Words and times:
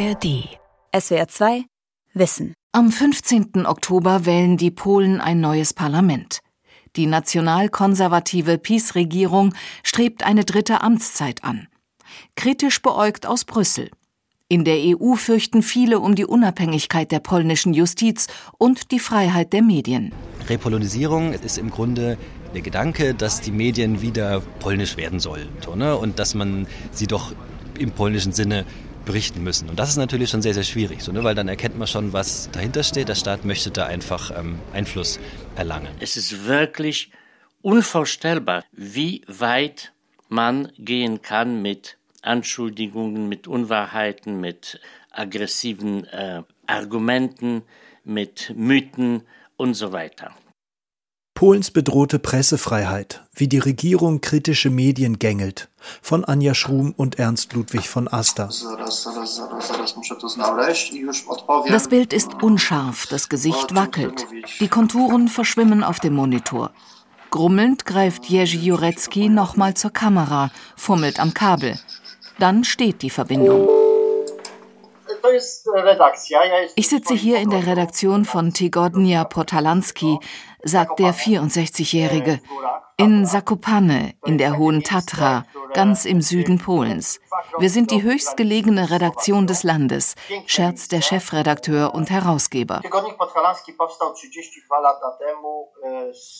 ARD. 0.00 0.48
SWR 0.98 1.28
2 1.28 1.64
Wissen. 2.14 2.54
Am 2.72 2.90
15. 2.90 3.66
Oktober 3.66 4.24
wählen 4.24 4.56
die 4.56 4.70
Polen 4.70 5.20
ein 5.20 5.40
neues 5.40 5.74
Parlament. 5.74 6.40
Die 6.96 7.04
nationalkonservative 7.04 8.56
PiS-Regierung 8.56 9.52
strebt 9.82 10.22
eine 10.24 10.46
dritte 10.46 10.80
Amtszeit 10.80 11.44
an. 11.44 11.68
Kritisch 12.34 12.80
beäugt 12.80 13.26
aus 13.26 13.44
Brüssel. 13.44 13.90
In 14.48 14.64
der 14.64 14.78
EU 14.78 15.16
fürchten 15.16 15.62
viele 15.62 16.00
um 16.00 16.14
die 16.14 16.24
Unabhängigkeit 16.24 17.12
der 17.12 17.20
polnischen 17.20 17.74
Justiz 17.74 18.28
und 18.56 18.92
die 18.92 19.00
Freiheit 19.00 19.52
der 19.52 19.60
Medien. 19.60 20.12
Repolonisierung 20.48 21.34
ist 21.34 21.58
im 21.58 21.70
Grunde 21.70 22.16
der 22.54 22.62
Gedanke, 22.62 23.12
dass 23.12 23.42
die 23.42 23.52
Medien 23.52 24.00
wieder 24.00 24.40
polnisch 24.60 24.96
werden 24.96 25.20
sollen 25.20 25.50
ne? 25.76 25.94
und 25.94 26.18
dass 26.18 26.34
man 26.34 26.66
sie 26.90 27.06
doch 27.06 27.32
im 27.78 27.90
polnischen 27.90 28.32
Sinne 28.32 28.64
berichten 29.10 29.42
müssen. 29.42 29.68
Und 29.68 29.80
das 29.80 29.88
ist 29.88 29.96
natürlich 29.96 30.30
schon 30.30 30.40
sehr, 30.40 30.54
sehr 30.54 30.62
schwierig, 30.62 31.02
so, 31.02 31.10
ne? 31.10 31.24
weil 31.24 31.34
dann 31.34 31.48
erkennt 31.48 31.76
man 31.76 31.88
schon, 31.88 32.12
was 32.12 32.48
dahinter 32.52 32.84
steht. 32.84 33.08
Der 33.08 33.16
Staat 33.16 33.44
möchte 33.44 33.72
da 33.72 33.86
einfach 33.86 34.30
ähm, 34.38 34.60
Einfluss 34.72 35.18
erlangen. 35.56 35.88
Es 35.98 36.16
ist 36.16 36.46
wirklich 36.46 37.10
unvorstellbar, 37.60 38.62
wie 38.70 39.22
weit 39.26 39.92
man 40.28 40.70
gehen 40.78 41.22
kann 41.22 41.60
mit 41.60 41.98
Anschuldigungen, 42.22 43.28
mit 43.28 43.48
Unwahrheiten, 43.48 44.38
mit 44.38 44.80
aggressiven 45.10 46.04
äh, 46.04 46.42
Argumenten, 46.68 47.62
mit 48.04 48.52
Mythen 48.54 49.22
und 49.56 49.74
so 49.74 49.90
weiter. 49.90 50.36
Polens 51.40 51.70
bedrohte 51.70 52.18
Pressefreiheit, 52.18 53.24
wie 53.34 53.48
die 53.48 53.60
Regierung 53.60 54.20
kritische 54.20 54.68
Medien 54.68 55.18
gängelt, 55.18 55.70
von 56.02 56.22
Anja 56.22 56.52
Schrum 56.52 56.92
und 56.94 57.18
Ernst 57.18 57.54
Ludwig 57.54 57.88
von 57.88 58.08
Asta. 58.08 58.50
Das 61.66 61.88
Bild 61.88 62.12
ist 62.12 62.42
unscharf, 62.42 63.06
das 63.06 63.30
Gesicht 63.30 63.74
wackelt, 63.74 64.26
die 64.60 64.68
Konturen 64.68 65.28
verschwimmen 65.28 65.82
auf 65.82 65.98
dem 65.98 66.12
Monitor. 66.12 66.72
Grummelnd 67.30 67.86
greift 67.86 68.26
Jerzy 68.26 68.58
Jurecki 68.58 69.30
nochmal 69.30 69.72
zur 69.72 69.92
Kamera, 69.92 70.50
fummelt 70.76 71.18
am 71.20 71.32
Kabel. 71.32 71.80
Dann 72.38 72.64
steht 72.64 73.00
die 73.00 73.08
Verbindung. 73.08 73.66
Ich 76.76 76.88
sitze 76.88 77.14
hier 77.14 77.38
in 77.38 77.50
der 77.50 77.66
Redaktion 77.66 78.24
von 78.24 78.52
Tygodnia 78.52 79.24
Potalanski, 79.24 80.18
sagt 80.62 80.98
der 80.98 81.14
64-Jährige, 81.14 82.40
in 82.96 83.24
Zakopane 83.24 84.12
in 84.24 84.38
der 84.38 84.58
Hohen 84.58 84.82
Tatra, 84.82 85.46
ganz 85.72 86.04
im 86.04 86.20
Süden 86.20 86.58
Polens. 86.58 87.18
Wir 87.58 87.70
sind 87.70 87.90
die 87.90 88.02
höchstgelegene 88.02 88.90
Redaktion 88.90 89.46
des 89.46 89.62
Landes, 89.62 90.14
scherzt 90.46 90.92
der 90.92 91.00
Chefredakteur 91.00 91.94
und 91.94 92.10
Herausgeber. 92.10 92.82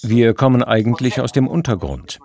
Wir 0.02 0.34
kommen 0.34 0.62
eigentlich 0.62 1.20
aus 1.20 1.32
dem 1.32 1.48
Untergrund. 1.48 2.18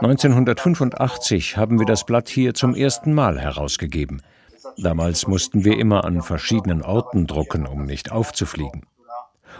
1985 0.00 1.56
haben 1.56 1.78
wir 1.78 1.86
das 1.86 2.04
Blatt 2.04 2.28
hier 2.28 2.54
zum 2.54 2.74
ersten 2.74 3.14
Mal 3.14 3.38
herausgegeben. 3.38 4.22
Damals 4.76 5.26
mussten 5.26 5.64
wir 5.64 5.78
immer 5.78 6.04
an 6.04 6.22
verschiedenen 6.22 6.82
Orten 6.82 7.26
drucken, 7.26 7.66
um 7.66 7.84
nicht 7.84 8.12
aufzufliegen. 8.12 8.86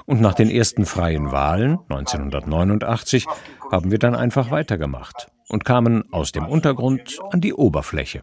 Und 0.06 0.20
nach 0.20 0.34
den 0.34 0.50
ersten 0.50 0.86
freien 0.86 1.32
Wahlen 1.32 1.78
1989 1.88 3.26
haben 3.70 3.90
wir 3.90 3.98
dann 3.98 4.14
einfach 4.14 4.50
weitergemacht 4.50 5.30
und 5.48 5.64
kamen 5.64 6.10
aus 6.12 6.32
dem 6.32 6.46
Untergrund 6.46 7.18
an 7.30 7.40
die 7.40 7.54
Oberfläche. 7.54 8.22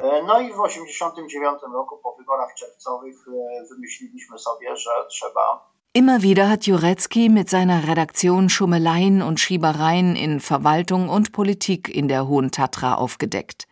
Immer 5.94 6.22
wieder 6.22 6.49
hat 6.49 6.67
Jurecki 6.67 7.29
mit 7.29 7.49
seiner 7.49 7.88
Redaktion 7.88 8.49
Schummeleien 8.49 9.22
und 9.22 9.39
Schiebereien 9.39 10.16
in 10.16 10.39
Verwaltung 10.39 11.09
und 11.09 11.31
Politik 11.31 11.94
in 11.94 12.07
der 12.07 12.28
Hohen 12.28 12.51
Tatra 12.51 12.95
aufgedeckt. 12.95 13.67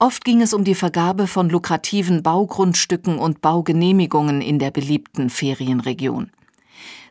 Oft 0.00 0.24
ging 0.24 0.42
es 0.42 0.54
um 0.54 0.62
die 0.62 0.76
Vergabe 0.76 1.26
von 1.26 1.50
lukrativen 1.50 2.22
Baugrundstücken 2.22 3.18
und 3.18 3.40
Baugenehmigungen 3.40 4.40
in 4.40 4.60
der 4.60 4.70
beliebten 4.70 5.28
Ferienregion. 5.28 6.30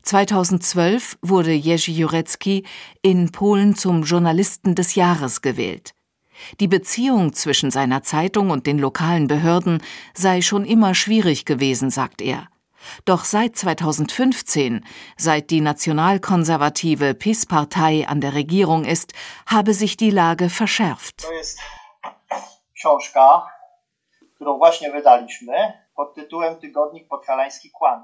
2012 0.03 1.17
wurde 1.21 1.51
Jerzy 1.51 1.91
Jurecki 1.91 2.63
in 3.01 3.33
Polen 3.33 3.75
zum 3.75 4.03
Journalisten 4.03 4.73
des 4.73 4.95
Jahres 4.95 5.41
gewählt. 5.41 5.91
Die 6.61 6.69
Beziehung 6.69 7.33
zwischen 7.33 7.71
seiner 7.71 8.03
Zeitung 8.03 8.51
und 8.51 8.67
den 8.67 8.79
lokalen 8.79 9.27
Behörden 9.27 9.83
sei 10.13 10.41
schon 10.41 10.63
immer 10.63 10.95
schwierig 10.95 11.43
gewesen, 11.43 11.89
sagt 11.89 12.21
er. 12.21 12.47
Doch 13.03 13.25
seit 13.25 13.57
2015, 13.57 14.85
seit 15.17 15.49
die 15.49 15.59
nationalkonservative 15.59 17.15
PiS-Partei 17.15 18.07
an 18.07 18.21
der 18.21 18.33
Regierung 18.33 18.85
ist, 18.85 19.11
habe 19.45 19.73
sich 19.73 19.97
die 19.97 20.11
Lage 20.11 20.49
verschärft. 20.49 21.27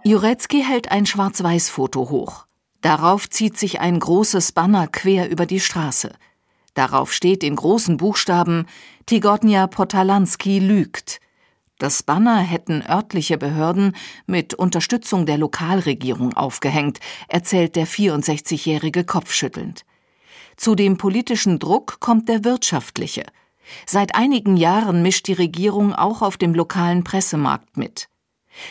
Jurecki 0.04 0.64
hält 0.64 0.92
ein 0.92 1.06
Schwarz-Weiß-Foto 1.06 2.10
hoch. 2.10 2.46
Darauf 2.82 3.30
zieht 3.30 3.58
sich 3.58 3.80
ein 3.80 4.00
großes 4.00 4.52
Banner 4.52 4.88
quer 4.88 5.30
über 5.30 5.46
die 5.46 5.60
Straße. 5.60 6.12
Darauf 6.74 7.14
steht 7.14 7.44
in 7.44 7.56
großen 7.56 7.98
Buchstaben 7.98 8.66
Tigotnia 9.06 9.68
Potalanski 9.68 10.60
lügt. 10.60 11.22
Das 11.78 12.04
Banner 12.04 12.38
hätten 12.40 12.84
örtliche 12.88 13.38
Behörden 13.38 13.96
mit 14.26 14.54
Unterstützung 14.54 15.26
der 15.26 15.38
Lokalregierung 15.38 16.34
aufgehängt, 16.34 17.00
erzählt 17.28 17.76
der 17.76 17.88
64-jährige 17.88 19.04
kopfschüttelnd. 19.04 19.86
Zu 20.58 20.76
dem 20.76 20.98
politischen 20.98 21.60
Druck 21.60 22.00
kommt 22.00 22.28
der 22.28 22.44
wirtschaftliche– 22.44 23.24
Seit 23.86 24.16
einigen 24.16 24.58
Jahren 24.58 25.02
mischt 25.02 25.28
die 25.28 25.34
Regierung 25.34 25.94
auch 25.94 26.22
auf 26.22 26.38
dem 26.38 26.54
lokalen 26.54 27.04
Pressemarkt 27.04 27.78
mit. 27.78 28.08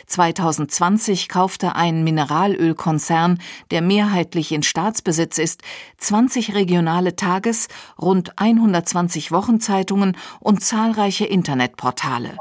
2020 0.06 1.28
kaufte 1.28 1.74
ein 1.74 2.04
Mineralölkonzern, 2.04 3.40
der 3.70 3.82
mehrheitlich 3.82 4.52
in 4.52 4.62
Staatsbesitz 4.62 5.38
ist, 5.38 5.62
20 5.98 6.54
regionale 6.54 7.16
Tages-, 7.16 7.68
rund 8.00 8.38
120 8.38 9.32
Wochenzeitungen 9.32 10.16
und 10.40 10.62
zahlreiche 10.62 11.24
Internetportale. 11.24 12.36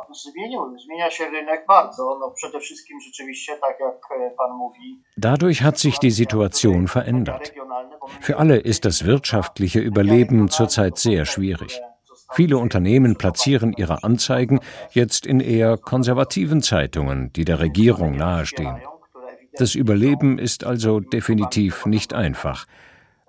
Dadurch 5.17 5.63
hat 5.63 5.77
sich 5.77 5.99
die 5.99 6.11
Situation 6.11 6.87
verändert. 6.87 7.53
Für 8.19 8.37
alle 8.37 8.57
ist 8.57 8.85
das 8.85 9.05
wirtschaftliche 9.05 9.79
Überleben 9.79 10.49
zurzeit 10.49 10.97
sehr 10.97 11.25
schwierig. 11.25 11.81
Viele 12.33 12.57
Unternehmen 12.57 13.17
platzieren 13.17 13.73
ihre 13.73 14.03
Anzeigen 14.03 14.59
jetzt 14.91 15.25
in 15.25 15.39
eher 15.39 15.77
konservativen 15.77 16.61
Zeitungen, 16.61 17.33
die 17.33 17.45
der 17.45 17.59
Regierung 17.59 18.15
nahestehen. 18.15 18.81
Das 19.53 19.75
Überleben 19.75 20.39
ist 20.39 20.63
also 20.63 21.01
definitiv 21.01 21.85
nicht 21.85 22.13
einfach. 22.13 22.65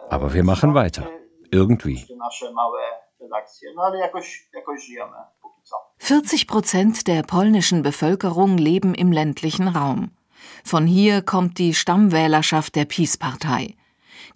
Aber 0.08 0.34
wir 0.34 0.44
machen 0.44 0.74
weiter. 0.74 1.08
Irgendwie. 1.50 2.06
40 5.98 6.46
Prozent 6.46 7.08
der 7.08 7.22
polnischen 7.22 7.82
Bevölkerung 7.82 8.56
leben 8.56 8.94
im 8.94 9.10
ländlichen 9.10 9.68
Raum. 9.68 10.10
Von 10.64 10.86
hier 10.86 11.22
kommt 11.22 11.58
die 11.58 11.74
Stammwählerschaft 11.74 12.76
der 12.76 12.84
PiS-Partei. 12.84 13.74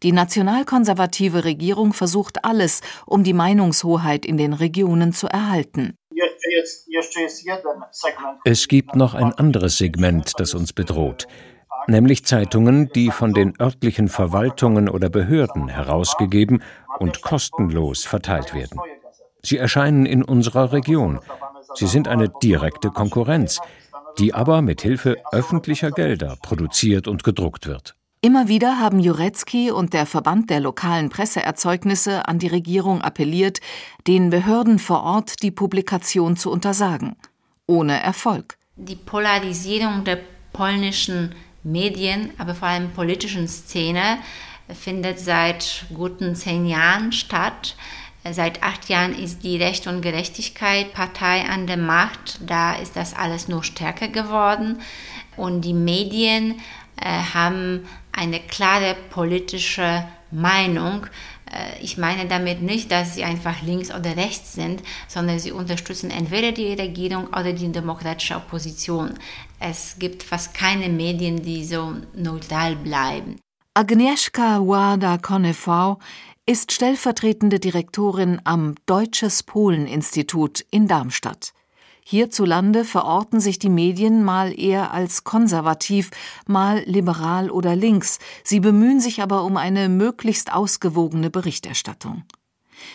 Die 0.03 0.13
nationalkonservative 0.13 1.45
Regierung 1.45 1.93
versucht 1.93 2.45
alles, 2.45 2.81
um 3.07 3.25
die 3.25 3.33
Meinungshoheit 3.33 4.27
in 4.27 4.37
den 4.37 4.53
Regionen 4.53 5.13
zu 5.13 5.27
erhalten. 5.27 5.97
Es 8.45 8.69
gibt 8.69 8.97
noch 8.97 9.15
ein 9.15 9.33
anderes 9.33 9.79
Segment, 9.79 10.33
das 10.39 10.55
uns 10.55 10.73
bedroht, 10.73 11.27
nämlich 11.87 12.25
Zeitungen, 12.25 12.89
die 12.95 13.11
von 13.11 13.33
den 13.33 13.55
örtlichen 13.61 14.09
Verwaltungen 14.09 14.89
oder 14.89 15.09
Behörden 15.09 15.69
herausgegeben 15.69 16.63
und 16.99 17.23
kostenlos 17.23 18.05
verteilt 18.05 18.55
werden. 18.55 18.81
Sie 19.43 19.59
erscheinen 19.59 20.07
in 20.07 20.23
unserer 20.23 20.73
Region. 20.73 21.21
Sie 21.75 21.87
sind 21.87 22.09
eine 22.09 22.29
direkte 22.43 22.91
Konkurrenz, 22.91 23.61
die 24.19 24.35
aber 24.35 24.63
mit 24.63 24.83
Hilfe 24.83 25.17
öffentlicher 25.33 25.91
Gelder 25.91 26.37
produziert 26.43 27.07
und 27.07 27.23
gedruckt 27.23 27.67
wird. 27.67 27.96
Immer 28.21 28.49
wieder 28.49 28.81
haben 28.81 28.99
Jurecki 28.99 29.71
und 29.71 29.93
der 29.93 30.07
Verband 30.07 30.51
der 30.51 30.61
lokalen 30.61 31.11
Presseerzeugnisse 31.11 32.27
an 32.27 32.39
die 32.39 32.49
Regierung 32.49 33.03
appelliert, 33.03 33.61
den 34.07 34.31
Behörden 34.31 34.79
vor 34.79 35.03
Ort 35.03 35.43
die 35.43 35.51
Publikation 35.51 36.37
zu 36.37 36.51
untersagen. 36.51 37.17
Ohne 37.67 38.03
Erfolg. 38.03 38.57
Die 38.77 38.97
Polarisierung 38.97 40.05
der 40.05 40.19
polnischen 40.53 41.35
Medien, 41.63 42.31
aber 42.39 42.55
vor 42.55 42.69
allem 42.69 42.91
politischen 42.93 43.49
Szene 43.49 44.19
findet 44.69 45.21
seit 45.21 45.87
guten 45.95 46.35
zehn 46.35 46.67
Jahren 46.67 47.13
statt. 47.13 47.77
Seit 48.29 48.63
acht 48.63 48.89
Jahren 48.89 49.15
ist 49.15 49.45
die 49.45 49.57
Recht 49.57 49.87
und 49.87 50.03
Gerechtigkeit 50.03 50.93
Partei 50.93 51.45
an 51.49 51.67
der 51.67 51.77
Macht. 51.77 52.41
Da 52.45 52.75
ist 52.75 52.97
das 52.97 53.15
alles 53.15 53.47
nur 53.47 53.63
stärker 53.63 54.09
geworden. 54.09 54.81
Und 55.37 55.61
die 55.61 55.75
Medien 55.75 56.57
haben 57.05 57.87
eine 58.13 58.41
klare 58.41 58.97
politische 59.11 60.07
Meinung. 60.31 61.07
Äh, 61.51 61.83
ich 61.83 61.99
meine 61.99 62.27
damit 62.27 62.63
nicht, 62.63 62.91
dass 62.91 63.15
sie 63.15 63.25
einfach 63.25 63.63
links 63.63 63.91
oder 63.91 64.17
rechts 64.17 64.55
sind, 64.55 64.83
sondern 65.09 65.39
sie 65.39 65.53
unterstützen 65.53 66.11
entweder 66.11 66.53
die 66.53 66.73
Regierung 66.73 67.29
oder 67.29 67.53
die 67.53 67.71
demokratische 67.71 68.37
Opposition. 68.37 69.15
Es 69.61 69.97
gibt 69.99 70.23
fast 70.23 70.55
keine 70.55 70.89
Medien, 70.89 71.43
die 71.43 71.65
so 71.65 71.95
neutral 72.15 72.77
bleiben. 72.77 73.39
Agnieszka 73.75 74.61
Wada-Konefau 74.61 75.99
ist 76.47 76.73
stellvertretende 76.73 77.59
Direktorin 77.59 78.41
am 78.45 78.75
Deutsches 78.87 79.43
Polen-Institut 79.43 80.65
in 80.71 80.87
Darmstadt. 80.89 81.53
Hierzulande 82.09 82.85
verorten 82.85 83.41
sich 83.41 83.59
die 83.59 83.69
Medien 83.69 84.23
mal 84.23 84.57
eher 84.57 84.93
als 84.93 85.25
konservativ, 85.25 86.13
mal 86.47 86.85
liberal 86.87 87.51
oder 87.51 87.75
links, 87.75 88.21
sie 88.45 88.61
bemühen 88.61 89.01
sich 89.01 89.23
aber 89.23 89.43
um 89.43 89.57
eine 89.57 89.89
möglichst 89.89 90.53
ausgewogene 90.53 91.31
Berichterstattung. 91.31 92.23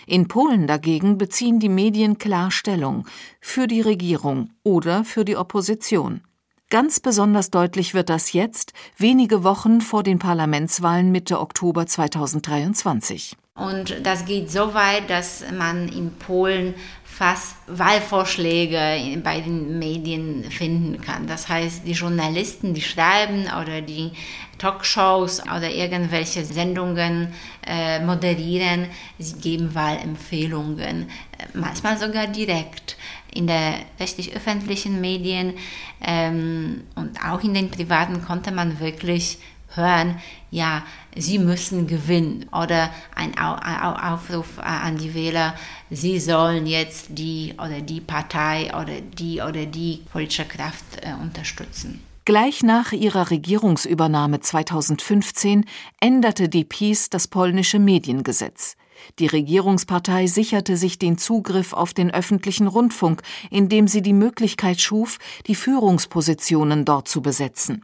In 0.08 0.30
Polen 0.30 0.66
dagegen 0.66 1.18
beziehen 1.18 1.60
die 1.60 1.68
Medien 1.68 2.20
klar 2.20 2.52
Stellung 2.52 3.06
für 3.42 3.68
die 3.68 3.82
Regierung 3.82 4.52
oder 4.64 5.04
für 5.04 5.26
die 5.26 5.36
Opposition. 5.36 6.22
Ganz 6.70 7.02
besonders 7.02 7.52
deutlich 7.52 7.94
wird 7.94 8.08
das 8.08 8.32
jetzt, 8.32 8.72
wenige 8.96 9.44
Wochen 9.44 9.82
vor 9.82 10.04
den 10.04 10.20
Parlamentswahlen 10.20 11.12
Mitte 11.12 11.42
Oktober 11.42 11.86
2023. 11.86 13.36
Und 13.56 14.06
das 14.06 14.26
geht 14.26 14.50
so 14.50 14.74
weit, 14.74 15.10
dass 15.10 15.44
man 15.52 15.90
in 15.90 16.12
Polen 16.14 16.74
fast 17.22 17.58
Wahlvorschläge 17.68 19.22
bei 19.24 19.42
den 19.42 19.78
Medien 19.78 20.44
finden 20.46 21.00
kann. 21.02 21.28
Das 21.28 21.48
heißt, 21.48 21.86
die 21.86 21.92
Journalisten, 21.92 22.74
die 22.74 22.82
schreiben 22.82 23.44
oder 23.62 23.82
die 23.82 24.10
Talkshows 24.58 25.44
oder 25.44 25.70
irgendwelche 25.70 26.44
Sendungen 26.44 27.32
äh, 27.68 28.04
moderieren, 28.04 28.88
sie 29.20 29.36
geben 29.36 29.76
Wahlempfehlungen, 29.76 31.04
äh, 31.04 31.46
manchmal 31.54 32.00
sogar 32.00 32.26
direkt 32.26 32.98
in 33.32 33.46
der 33.46 33.76
rechtlich-öffentlichen 34.00 35.00
Medien 35.00 35.54
ähm, 36.04 36.86
und 36.96 37.24
auch 37.24 37.44
in 37.44 37.54
den 37.54 37.70
privaten 37.70 38.26
konnte 38.26 38.52
man 38.52 38.80
wirklich 38.80 39.38
hören, 39.76 40.20
ja, 40.50 40.82
sie 41.16 41.40
müssen 41.40 41.88
gewinnen 41.88 42.46
oder 42.52 42.92
ein 43.16 43.38
Aufruf 43.38 44.60
an 44.60 44.98
die 44.98 45.14
Wähler, 45.14 45.56
sie 45.90 46.20
sollen 46.20 46.68
jetzt 46.68 47.08
die 47.10 47.54
oder 47.58 47.82
die 47.82 48.02
Partei 48.02 48.72
oder 48.74 49.02
die 49.02 49.42
oder 49.42 49.66
die 49.66 50.02
politische 50.12 50.46
Kraft 50.46 50.86
äh, 51.02 51.14
unterstützen. 51.22 52.02
Gleich 52.24 52.62
nach 52.62 52.92
ihrer 52.92 53.32
Regierungsübernahme 53.32 54.42
2015 54.42 55.66
änderte 56.00 56.50
die 56.50 56.64
PiS 56.64 57.10
das 57.10 57.28
polnische 57.28 57.80
Mediengesetz. 57.80 58.78
Die 59.18 59.26
Regierungspartei 59.26 60.28
sicherte 60.28 60.78
sich 60.78 61.00
den 61.00 61.18
Zugriff 61.18 61.74
auf 61.74 61.96
den 61.96 62.12
öffentlichen 62.12 62.68
Rundfunk, 62.68 63.24
indem 63.50 63.88
sie 63.88 64.04
die 64.04 64.14
Möglichkeit 64.14 64.80
schuf, 64.80 65.18
die 65.48 65.56
Führungspositionen 65.56 66.86
dort 66.86 67.08
zu 67.08 67.24
besetzen. 67.24 67.84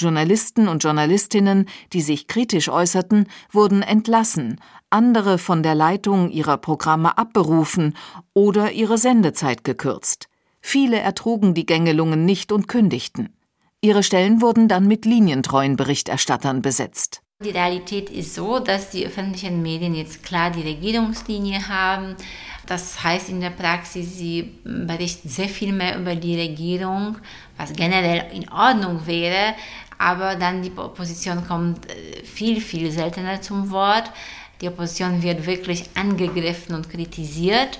Journalisten 0.00 0.68
und 0.68 0.82
Journalistinnen, 0.82 1.66
die 1.92 2.00
sich 2.00 2.26
kritisch 2.26 2.68
äußerten, 2.68 3.28
wurden 3.52 3.82
entlassen, 3.82 4.60
andere 4.90 5.38
von 5.38 5.62
der 5.62 5.74
Leitung 5.74 6.30
ihrer 6.30 6.56
Programme 6.56 7.16
abberufen 7.16 7.96
oder 8.34 8.72
ihre 8.72 8.98
Sendezeit 8.98 9.64
gekürzt. 9.64 10.28
Viele 10.60 10.98
ertrugen 10.98 11.54
die 11.54 11.66
Gängelungen 11.66 12.24
nicht 12.24 12.52
und 12.52 12.68
kündigten. 12.68 13.34
Ihre 13.80 14.02
Stellen 14.02 14.42
wurden 14.42 14.68
dann 14.68 14.86
mit 14.86 15.06
linientreuen 15.06 15.76
Berichterstattern 15.76 16.60
besetzt. 16.60 17.22
Die 17.42 17.48
Realität 17.50 18.10
ist 18.10 18.34
so, 18.34 18.58
dass 18.58 18.90
die 18.90 19.06
öffentlichen 19.06 19.62
Medien 19.62 19.94
jetzt 19.94 20.22
klar 20.22 20.50
die 20.50 20.60
Regierungslinie 20.60 21.68
haben. 21.68 22.14
Das 22.66 23.02
heißt 23.02 23.30
in 23.30 23.40
der 23.40 23.48
Praxis, 23.48 24.18
sie 24.18 24.58
berichten 24.62 25.30
sehr 25.30 25.48
viel 25.48 25.72
mehr 25.72 25.98
über 25.98 26.14
die 26.14 26.38
Regierung, 26.38 27.16
was 27.56 27.72
generell 27.72 28.30
in 28.34 28.46
Ordnung 28.50 29.06
wäre, 29.06 29.54
aber 30.00 30.34
dann 30.34 30.62
die 30.62 30.72
Opposition 30.76 31.46
kommt 31.46 31.88
äh, 31.90 32.24
viel, 32.24 32.60
viel 32.60 32.90
seltener 32.90 33.42
zum 33.42 33.70
Wort. 33.70 34.10
Die 34.62 34.68
Opposition 34.68 35.22
wird 35.22 35.46
wirklich 35.46 35.90
angegriffen 35.94 36.74
und 36.74 36.88
kritisiert. 36.88 37.78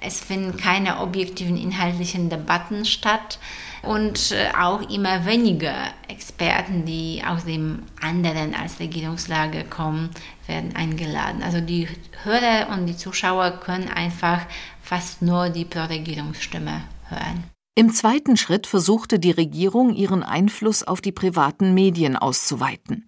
Es 0.00 0.20
finden 0.20 0.58
keine 0.58 1.00
objektiven 1.00 1.56
inhaltlichen 1.56 2.28
Debatten 2.28 2.84
statt 2.84 3.38
und 3.82 4.32
äh, 4.32 4.50
auch 4.58 4.82
immer 4.90 5.24
weniger 5.24 5.74
Experten, 6.08 6.84
die 6.84 7.22
aus 7.26 7.44
dem 7.46 7.84
anderen 8.02 8.54
als 8.54 8.78
Regierungslage 8.78 9.64
kommen, 9.64 10.10
werden 10.46 10.76
eingeladen. 10.76 11.42
Also 11.42 11.60
die 11.60 11.88
Hörer 12.24 12.68
und 12.70 12.86
die 12.86 12.96
Zuschauer 12.96 13.60
können 13.60 13.88
einfach 13.88 14.40
fast 14.82 15.22
nur 15.22 15.48
die 15.48 15.64
Pro-Regierungsstimme 15.64 16.82
hören. 17.08 17.44
Im 17.74 17.90
zweiten 17.90 18.36
Schritt 18.36 18.66
versuchte 18.66 19.18
die 19.18 19.30
Regierung, 19.30 19.94
ihren 19.94 20.22
Einfluss 20.22 20.82
auf 20.82 21.00
die 21.00 21.12
privaten 21.12 21.72
Medien 21.72 22.16
auszuweiten. 22.16 23.06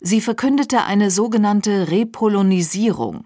Sie 0.00 0.20
verkündete 0.20 0.84
eine 0.84 1.10
sogenannte 1.10 1.90
Repolonisierung. 1.90 3.24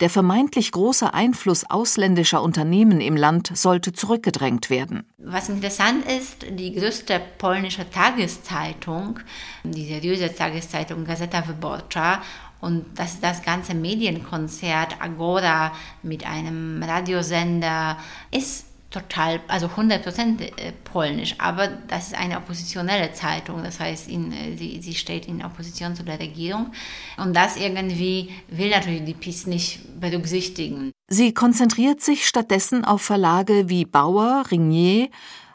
Der 0.00 0.08
vermeintlich 0.08 0.72
große 0.72 1.12
Einfluss 1.12 1.68
ausländischer 1.68 2.42
Unternehmen 2.42 3.02
im 3.02 3.16
Land 3.16 3.50
sollte 3.54 3.92
zurückgedrängt 3.92 4.70
werden. 4.70 5.04
Was 5.18 5.50
interessant 5.50 6.06
ist, 6.06 6.46
die 6.48 6.74
größte 6.74 7.20
polnische 7.36 7.90
Tageszeitung, 7.90 9.20
die 9.62 9.86
seriöse 9.86 10.34
Tageszeitung 10.34 11.04
Gazeta 11.04 11.46
Wyborcza, 11.48 12.22
und 12.62 12.84
das 12.98 13.20
das 13.20 13.42
ganze 13.42 13.74
Medienkonzert 13.74 14.96
Agora 15.00 15.72
mit 16.02 16.26
einem 16.26 16.82
Radiosender 16.82 17.96
ist 18.30 18.66
total, 18.90 19.40
also 19.46 19.66
100% 19.66 20.40
äh, 20.40 20.72
polnisch, 20.84 21.36
aber 21.38 21.68
das 21.68 22.08
ist 22.08 22.14
eine 22.14 22.36
oppositionelle 22.36 23.12
Zeitung, 23.12 23.62
das 23.62 23.78
heißt, 23.78 24.08
in, 24.08 24.32
äh, 24.32 24.56
sie, 24.56 24.80
sie 24.82 24.94
steht 24.94 25.26
in 25.26 25.44
Opposition 25.44 25.94
zu 25.94 26.02
der 26.02 26.18
Regierung 26.18 26.72
und 27.16 27.34
das 27.34 27.56
irgendwie 27.56 28.30
will 28.48 28.70
natürlich 28.70 29.04
die 29.04 29.14
PiS 29.14 29.46
nicht 29.46 30.00
berücksichtigen. 30.00 30.90
Sie 31.08 31.32
konzentriert 31.32 32.00
sich 32.00 32.26
stattdessen 32.26 32.84
auf 32.84 33.02
Verlage 33.02 33.68
wie 33.68 33.84
Bauer, 33.84 34.44
Ringier, 34.50 35.08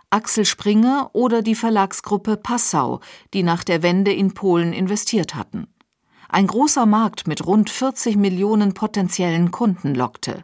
Axel 0.09 0.45
Springer 0.45 1.09
oder 1.11 1.41
die 1.41 1.55
Verlagsgruppe 1.55 2.37
Passau, 2.37 3.01
die 3.33 3.43
nach 3.43 3.65
der 3.65 3.83
Wende 3.83 4.13
in 4.13 4.33
Polen 4.33 4.71
investiert 4.71 5.35
hatten. 5.35 5.67
Ein 6.29 6.47
großer 6.47 6.85
Markt 6.85 7.27
mit 7.27 7.45
rund 7.45 7.69
40 7.69 8.15
Millionen 8.15 8.73
potenziellen 8.73 9.51
Kunden 9.51 9.93
lockte 9.93 10.43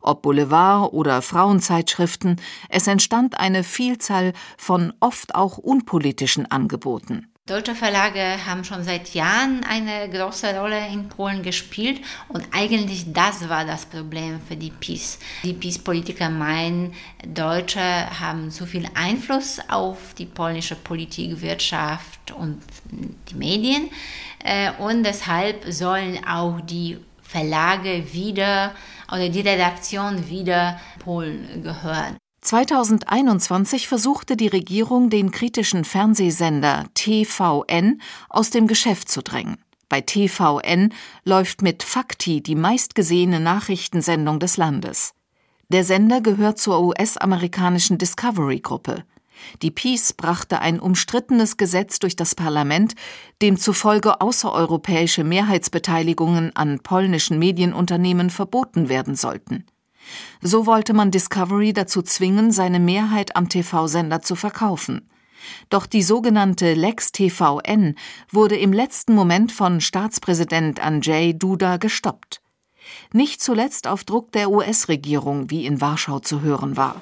ob 0.00 0.22
Boulevard 0.22 0.92
oder 0.92 1.22
Frauenzeitschriften, 1.22 2.40
es 2.68 2.86
entstand 2.86 3.38
eine 3.38 3.64
Vielzahl 3.64 4.32
von 4.56 4.92
oft 5.00 5.34
auch 5.34 5.58
unpolitischen 5.58 6.50
Angeboten. 6.50 7.30
Deutsche 7.50 7.74
Verlage 7.74 8.46
haben 8.46 8.62
schon 8.62 8.84
seit 8.84 9.12
Jahren 9.12 9.64
eine 9.68 10.08
große 10.08 10.56
Rolle 10.56 10.86
in 10.86 11.08
Polen 11.08 11.42
gespielt 11.42 12.00
und 12.28 12.46
eigentlich 12.52 13.12
das 13.12 13.48
war 13.48 13.64
das 13.64 13.86
Problem 13.86 14.40
für 14.46 14.54
die 14.54 14.70
PiS. 14.70 15.18
Die 15.42 15.54
PiS-Politiker 15.54 16.30
meinen, 16.30 16.94
Deutsche 17.26 17.80
haben 17.80 18.52
zu 18.52 18.66
viel 18.66 18.86
Einfluss 18.94 19.58
auf 19.68 20.14
die 20.16 20.26
polnische 20.26 20.76
Politik, 20.76 21.40
Wirtschaft 21.40 22.30
und 22.30 22.62
die 23.28 23.34
Medien 23.34 23.88
äh, 24.44 24.70
und 24.78 25.02
deshalb 25.02 25.64
sollen 25.72 26.24
auch 26.24 26.60
die 26.60 26.98
Verlage 27.20 28.12
wieder 28.12 28.74
oder 29.10 29.28
die 29.28 29.40
Redaktion 29.40 30.28
wieder 30.28 30.78
Polen 30.98 31.62
gehören. 31.62 32.16
2021 32.42 33.86
versuchte 33.86 34.36
die 34.36 34.48
Regierung, 34.48 35.10
den 35.10 35.30
kritischen 35.30 35.84
Fernsehsender 35.84 36.86
TVN 36.94 38.00
aus 38.28 38.50
dem 38.50 38.66
Geschäft 38.66 39.10
zu 39.10 39.22
drängen. 39.22 39.58
Bei 39.90 40.00
TVN 40.00 40.94
läuft 41.24 41.62
mit 41.62 41.82
Fakti 41.82 42.42
die 42.42 42.54
meistgesehene 42.54 43.40
Nachrichtensendung 43.40 44.38
des 44.38 44.56
Landes. 44.56 45.12
Der 45.68 45.84
Sender 45.84 46.20
gehört 46.20 46.58
zur 46.58 46.80
US-amerikanischen 46.80 47.98
Discovery-Gruppe. 47.98 49.04
Die 49.62 49.70
Peace 49.70 50.12
brachte 50.12 50.60
ein 50.60 50.80
umstrittenes 50.80 51.56
Gesetz 51.56 51.98
durch 51.98 52.16
das 52.16 52.34
Parlament, 52.34 52.94
demzufolge 53.42 54.20
außereuropäische 54.20 55.24
Mehrheitsbeteiligungen 55.24 56.54
an 56.56 56.80
polnischen 56.80 57.38
Medienunternehmen 57.38 58.30
verboten 58.30 58.88
werden 58.88 59.14
sollten. 59.14 59.64
So 60.40 60.66
wollte 60.66 60.92
man 60.92 61.10
Discovery 61.10 61.72
dazu 61.72 62.02
zwingen, 62.02 62.50
seine 62.52 62.80
Mehrheit 62.80 63.36
am 63.36 63.48
TV-Sender 63.48 64.22
zu 64.22 64.34
verkaufen. 64.34 65.08
Doch 65.68 65.86
die 65.86 66.02
sogenannte 66.02 66.74
Lex 66.74 67.12
TVN 67.12 67.94
wurde 68.30 68.56
im 68.56 68.72
letzten 68.72 69.14
Moment 69.14 69.52
von 69.52 69.80
Staatspräsident 69.80 70.80
Andrzej 70.80 71.34
Duda 71.34 71.76
gestoppt. 71.76 72.42
Nicht 73.12 73.42
zuletzt 73.42 73.86
auf 73.86 74.04
Druck 74.04 74.32
der 74.32 74.50
US-Regierung, 74.50 75.50
wie 75.50 75.66
in 75.66 75.80
Warschau 75.80 76.18
zu 76.18 76.42
hören 76.42 76.76
war. 76.76 77.00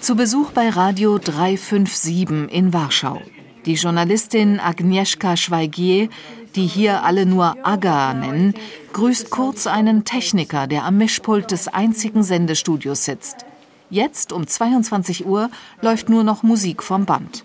Zu 0.00 0.16
Besuch 0.16 0.50
bei 0.50 0.70
Radio 0.70 1.18
357 1.18 2.52
in 2.52 2.72
Warschau. 2.72 3.20
Die 3.64 3.74
Journalistin 3.74 4.58
Agnieszka 4.58 5.36
Schweigier, 5.36 6.08
die 6.56 6.66
hier 6.66 7.04
alle 7.04 7.26
nur 7.26 7.64
Aga 7.64 8.12
nennen, 8.14 8.54
grüßt 8.92 9.30
kurz 9.30 9.68
einen 9.68 10.04
Techniker, 10.04 10.66
der 10.66 10.84
am 10.84 10.98
Mischpult 10.98 11.52
des 11.52 11.68
einzigen 11.68 12.24
Sendestudios 12.24 13.04
sitzt. 13.04 13.46
Jetzt 13.88 14.32
um 14.32 14.48
22 14.48 15.24
Uhr 15.24 15.48
läuft 15.80 16.08
nur 16.08 16.24
noch 16.24 16.42
Musik 16.42 16.82
vom 16.82 17.04
Band. 17.04 17.44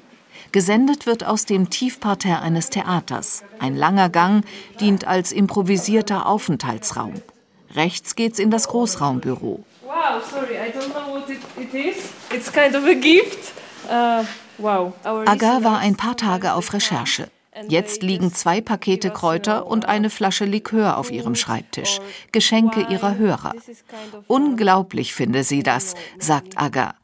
Gesendet 0.51 1.05
wird 1.05 1.23
aus 1.23 1.45
dem 1.45 1.69
Tiefparterre 1.69 2.41
eines 2.41 2.69
Theaters. 2.69 3.43
Ein 3.59 3.75
langer 3.75 4.09
Gang 4.09 4.43
dient 4.79 5.05
als 5.05 5.31
improvisierter 5.31 6.25
Aufenthaltsraum. 6.25 7.13
Rechts 7.75 8.15
geht's 8.15 8.39
in 8.39 8.49
das 8.49 8.69
Großraumbüro. 8.69 9.63
Wow, 9.87 10.21
sorry, 10.21 10.57
I 10.57 10.69
don't 10.69 10.89
know 10.89 11.13
what 11.13 11.29
it, 11.29 11.39
it 11.57 11.73
is. 11.73 12.11
It's 12.29 12.51
kind 12.51 12.75
of 12.75 12.85
a 12.85 12.93
gift. 12.93 13.53
Uh, 13.89 14.25
wow. 14.57 14.93
Aga 15.05 15.63
war 15.63 15.79
ein 15.79 15.95
paar 15.95 16.17
Tage 16.17 16.55
auf 16.55 16.73
Recherche. 16.73 17.29
Jetzt 17.69 18.03
liegen 18.03 18.33
zwei 18.33 18.59
Pakete 18.59 19.11
Kräuter 19.11 19.65
und 19.65 19.85
eine 19.85 20.09
Flasche 20.09 20.43
Likör 20.43 20.97
auf 20.97 21.09
ihrem 21.09 21.35
Schreibtisch, 21.35 21.99
Geschenke 22.33 22.81
ihrer 22.81 23.17
Hörer. 23.17 23.53
Unglaublich 24.27 25.13
finde 25.13 25.45
sie 25.45 25.63
das, 25.63 25.95
sagt 26.19 26.57
Aga. 26.57 26.95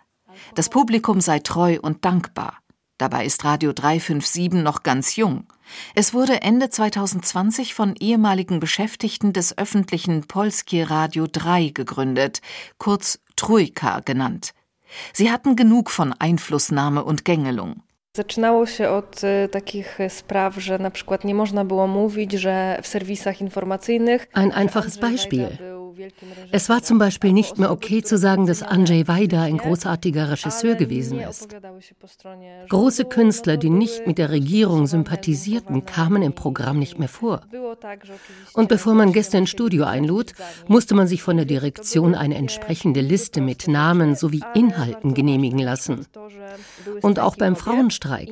Das 0.54 0.68
Publikum 0.68 1.22
sei 1.22 1.40
treu 1.40 1.80
und 1.82 2.04
dankbar. 2.04 2.58
Dabei 2.98 3.26
ist 3.26 3.46
Radio 3.46 3.72
357 3.72 4.62
noch 4.62 4.84
ganz 4.84 5.16
jung. 5.16 5.48
Es 5.96 6.14
wurde 6.14 6.42
Ende 6.42 6.70
2020 6.70 7.74
von 7.74 7.96
ehemaligen 8.00 8.60
Beschäftigten 8.60 9.34
des 9.34 9.58
öffentlichen 9.58 10.24
Polskie 10.28 10.82
Radio 10.82 11.28
3 11.32 11.70
gegründet, 11.74 12.42
kurz 12.78 13.20
Trójka 13.36 14.02
genannt. 14.02 14.54
Sie 15.14 15.32
hatten 15.32 15.56
genug 15.56 15.90
von 15.90 16.14
Einflussnahme 16.20 17.04
und 17.04 17.26
Gängelung. 17.26 17.76
Zaczynało 18.16 18.66
się 18.66 18.90
od 18.90 19.22
takich 19.52 20.00
spraw, 20.10 20.56
że 20.56 20.80
na 20.80 20.92
przykład 20.92 21.24
nie 21.24 21.36
można 21.36 21.66
było 21.66 21.88
mówić, 21.88 22.32
że 22.32 22.80
w 22.82 22.88
serwisach 22.88 23.42
informacyjnych. 23.42 24.28
Ein 24.34 24.52
einfaches 24.52 24.98
Beispiel. 24.98 25.58
Es 26.52 26.70
war 26.70 26.84
zum 26.84 26.98
Beispiel 26.98 27.34
nicht 27.34 27.58
mehr 27.58 27.72
okay 27.72 28.02
zu 28.04 28.18
sagen, 28.18 28.46
dass 28.46 28.64
Andrzej 28.64 29.08
Wajda 29.08 29.44
ein 29.44 29.58
großartiger 29.58 30.32
Regisseur 30.32 30.76
gewesen 30.76 31.20
ist. 31.20 31.56
Große 32.70 33.06
Künstler, 33.06 33.58
die 33.58 33.70
nicht 33.70 34.08
mit 34.08 34.18
der 34.18 34.32
Regierung 34.32 34.88
sympathisierten, 34.88 35.86
kamen 35.86 36.22
im 36.22 36.34
Programm 36.34 36.80
nicht 36.80 37.00
mehr 37.00 37.08
vor. 37.08 37.42
Und 38.54 38.70
bevor 38.70 38.94
man 38.94 39.14
Gäste 39.14 39.38
ins 39.38 39.50
Studio 39.50 39.86
einlud, 39.86 40.34
musste 40.68 40.96
man 40.96 41.08
sich 41.08 41.22
von 41.22 41.38
der 41.38 41.46
Direktion 41.46 42.16
eine 42.16 42.36
entsprechende 42.36 43.02
Liste 43.02 43.42
mit 43.42 43.68
Namen 43.68 44.16
sowie 44.16 44.44
Inhalten 44.54 45.14
genehmigen 45.14 45.60
lassen. 45.60 46.06
Und 47.02 47.20
auch 47.20 47.36
beim 47.36 47.56
Frauenstreik. 47.56 48.30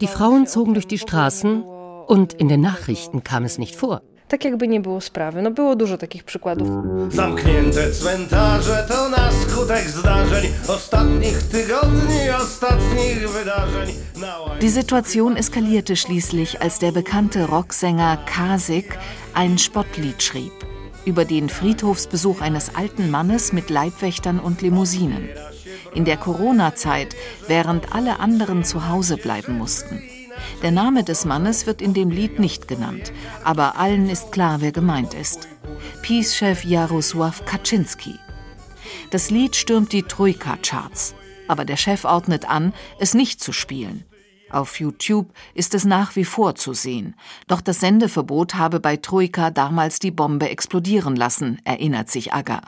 Die 0.00 0.06
Frauen 0.06 0.46
zogen 0.46 0.74
durch 0.74 0.86
die 0.86 0.98
Straßen 0.98 1.62
und 1.62 2.32
in 2.32 2.48
den 2.48 2.60
Nachrichten 2.60 3.22
kam 3.22 3.44
es 3.44 3.58
nicht 3.58 3.76
vor 3.76 4.02
tak 4.30 4.44
jakby 4.44 4.68
nie 4.68 4.80
było 4.80 5.00
sprawy. 5.00 5.42
No 5.42 5.50
było 5.50 5.76
dużo 5.76 5.98
takich 5.98 6.24
przykładów. 6.24 6.68
Zamknięte 7.08 7.90
cmentarze 7.90 8.86
to 8.88 9.08
na 9.08 9.32
skutek 9.32 9.88
zdarzeń 9.88 10.46
ostatnich 10.68 11.42
tygodni, 11.42 12.30
ostatnich 12.42 13.30
wydarzeń. 13.30 13.94
Die 14.60 14.70
Situation 14.70 15.36
eskalierte 15.36 15.96
schließlich, 15.96 16.62
als 16.62 16.78
der 16.78 16.92
bekannte 16.92 17.46
Rocksänger 17.46 18.18
Kasik 18.26 18.98
ein 19.34 19.58
Spottlied 19.58 20.22
schrieb 20.22 20.52
über 21.04 21.24
den 21.24 21.48
Friedhofsbesuch 21.48 22.40
eines 22.40 22.74
alten 22.74 23.10
Mannes 23.10 23.52
mit 23.52 23.70
Leibwächtern 23.70 24.38
und 24.38 24.62
Limousinen. 24.62 25.28
In 25.94 26.04
der 26.04 26.18
Corona-Zeit, 26.18 27.16
während 27.48 27.94
alle 27.94 28.20
anderen 28.20 28.64
zu 28.64 28.88
Hause 28.88 29.16
bleiben 29.16 29.58
mussten. 29.58 30.02
Der 30.62 30.70
Name 30.70 31.04
des 31.04 31.24
Mannes 31.24 31.66
wird 31.66 31.82
in 31.82 31.94
dem 31.94 32.10
Lied 32.10 32.38
nicht 32.38 32.68
genannt, 32.68 33.12
aber 33.44 33.78
allen 33.78 34.08
ist 34.08 34.32
klar, 34.32 34.60
wer 34.60 34.72
gemeint 34.72 35.14
ist. 35.14 35.48
Peace-Chef 36.02 36.64
Jarosław 36.64 37.44
Kaczynski. 37.44 38.18
Das 39.10 39.30
Lied 39.30 39.56
stürmt 39.56 39.92
die 39.92 40.02
Troika-Charts, 40.02 41.14
aber 41.48 41.64
der 41.64 41.76
Chef 41.76 42.04
ordnet 42.04 42.48
an, 42.48 42.72
es 42.98 43.14
nicht 43.14 43.42
zu 43.42 43.52
spielen. 43.52 44.04
Auf 44.50 44.80
YouTube 44.80 45.32
ist 45.54 45.74
es 45.74 45.84
nach 45.84 46.16
wie 46.16 46.24
vor 46.24 46.56
zu 46.56 46.74
sehen. 46.74 47.14
Doch 47.46 47.60
das 47.60 47.80
Sendeverbot 47.80 48.54
habe 48.54 48.80
bei 48.80 48.96
Troika 48.96 49.50
damals 49.50 50.00
die 50.00 50.10
Bombe 50.10 50.48
explodieren 50.48 51.14
lassen, 51.14 51.60
erinnert 51.64 52.10
sich 52.10 52.32
Aga. 52.32 52.62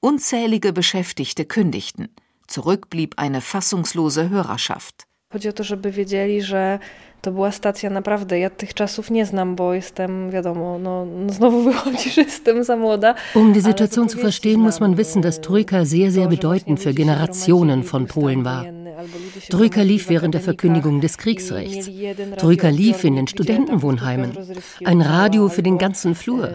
Unzählige 0.00 0.72
Beschäftigte 0.72 1.44
kündigten. 1.44 2.08
Zurück 2.46 2.90
blieb 2.90 3.14
eine 3.18 3.40
fassungslose 3.40 4.28
Hörerschaft. 4.28 5.06
Chodzi 5.34 5.48
o 5.48 5.52
to, 5.52 5.64
żeby 5.64 5.90
wiedzieli, 5.90 6.42
że 6.42 6.78
to 7.22 7.32
była 7.32 7.52
stacja 7.52 7.90
naprawdę, 7.90 8.38
ja 8.38 8.50
tych 8.50 8.74
czasów 8.74 9.10
nie 9.10 9.26
znam, 9.26 9.56
bo 9.56 9.74
jestem, 9.74 10.30
wiadomo, 10.30 10.78
no, 10.78 11.06
no 11.06 11.32
znowu 11.32 11.62
wychodzi, 11.70 12.10
że 12.10 12.22
jestem 12.22 12.64
za 12.64 12.76
młoda. 12.76 13.14
Um 13.34 13.52
die 13.52 13.62
Situation 13.62 14.08
zu 14.08 14.18
verstehen, 14.18 14.60
muss 14.60 14.80
man 14.80 14.94
wissen, 14.94 15.22
dass 15.22 15.40
Trójka 15.40 15.84
sehr, 15.84 16.10
sehr 16.10 16.28
bedeutend 16.28 16.80
für 16.80 16.94
Generationen 16.94 17.82
von 17.82 18.06
Polen 18.06 18.44
war. 18.44 18.64
Troika 19.50 19.82
lief 19.82 20.08
während 20.08 20.34
der 20.34 20.40
Verkündigung 20.40 21.00
des 21.00 21.18
Kriegsrechts. 21.18 21.90
Troika 22.38 22.68
lief 22.68 23.04
in 23.04 23.16
den 23.16 23.26
Studentenwohnheimen. 23.26 24.36
Ein 24.84 25.00
Radio 25.02 25.48
für 25.48 25.62
den 25.62 25.78
ganzen 25.78 26.14
Flur. 26.14 26.50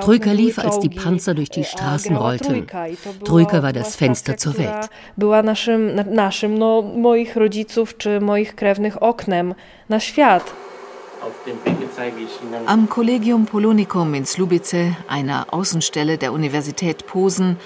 Troika 0.00 0.32
lief, 0.32 0.58
als 0.58 0.78
die 0.80 0.88
Panzer 0.88 1.34
durch 1.34 1.50
die 1.50 1.64
Straßen 1.64 2.16
rollten. 2.16 2.66
Troika 3.24 3.62
war 3.62 3.72
das 3.72 3.96
Fenster 3.96 4.36
zur 4.36 4.58
Welt. 4.58 4.88
Była 5.16 5.42
naszym, 5.42 5.94
naszym, 5.94 6.58
no, 6.58 6.82
moich 6.82 7.36
rodziców 7.36 7.96
czy 7.96 8.20
moich 8.20 8.54
krewnych 8.54 9.02
oknem 9.02 9.54
na 9.88 10.00
świat. 10.00 10.54
Am 12.66 12.86
Collegium 12.86 13.46
Polonicum 13.46 14.14
in 14.14 14.24
Slubice, 14.24 14.94
einer 15.08 15.46
Außenstelle 15.50 16.16
der 16.16 16.32
Universität 16.32 17.06
Posen, 17.06 17.56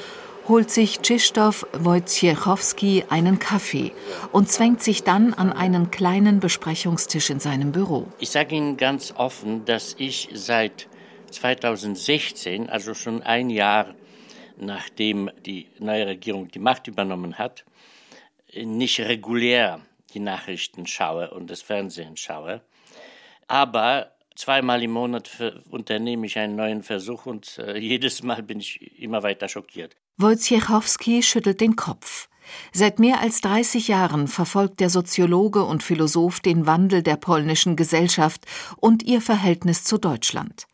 holt 0.49 0.71
sich 0.71 1.03
Krzysztof 1.03 1.67
Wojciechowski 1.73 3.05
einen 3.09 3.39
Kaffee 3.39 3.93
und 4.33 4.51
zwängt 4.51 4.83
sich 4.83 5.03
dann 5.03 5.35
an 5.35 5.53
einen 5.53 5.91
kleinen 5.91 6.41
Besprechungstisch 6.41 7.31
in 7.31 7.41
seinem 7.41 7.73
Büro. 7.73 8.07
Ich 8.19 8.31
sage 8.31 8.57
Ihnen 8.57 8.77
ganz 8.77 9.13
offen, 9.17 9.65
dass 9.65 9.95
ich 9.99 10.29
seit 10.33 10.89
2016, 11.31 12.69
also 12.69 12.95
schon 12.95 13.23
ein 13.23 13.51
Jahr 13.51 13.95
nachdem 14.63 15.31
die 15.45 15.69
neue 15.79 16.07
Regierung 16.07 16.49
die 16.49 16.59
Macht 16.59 16.87
übernommen 16.87 17.39
hat, 17.39 17.65
nicht 18.55 19.01
regulär 19.01 19.81
die 20.15 20.21
Nachrichten 20.21 20.87
schaue 20.87 21.31
und 21.31 21.51
das 21.51 21.63
Fernsehen 21.63 22.17
schaue. 22.17 22.61
Aber 23.49 24.13
zweimal 24.37 24.83
im 24.83 24.93
Monat 24.93 25.31
unternehme 25.71 26.27
ich 26.27 26.39
einen 26.39 26.57
neuen 26.57 26.83
Versuch 26.83 27.27
und 27.27 27.59
äh, 27.59 27.79
jedes 27.93 28.23
Mal 28.23 28.43
bin 28.43 28.61
ich 28.61 28.99
immer 29.01 29.23
weiter 29.23 29.49
schockiert. 29.49 29.97
Wojciechowski 30.19 31.23
schüttelt 31.23 31.61
den 31.61 31.77
Kopf. 31.77 32.29
Seit 32.73 32.99
mehr 32.99 33.21
als 33.21 33.41
30 33.41 33.89
Jahren 33.89 34.29
verfolgt 34.29 34.81
der 34.81 34.91
Soziologe 34.91 35.65
und 35.65 35.83
Philosoph 35.83 36.41
den 36.41 36.67
Wandel 36.67 37.03
der 37.03 37.17
polnischen 37.17 37.77
Gesellschaft 37.77 38.47
und 38.77 39.03
ihr 39.03 39.21
Verhältnis 39.21 39.85
zu 39.85 39.99
Deutschland. 39.99 40.67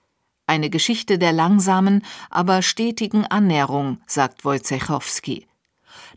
Eine 0.46 0.70
Geschichte 0.70 1.18
der 1.18 1.32
langsamen, 1.32 2.04
aber 2.30 2.62
stetigen 2.62 3.26
Annäherung, 3.26 3.98
sagt 4.06 4.44
Wojciechowski. 4.44 5.46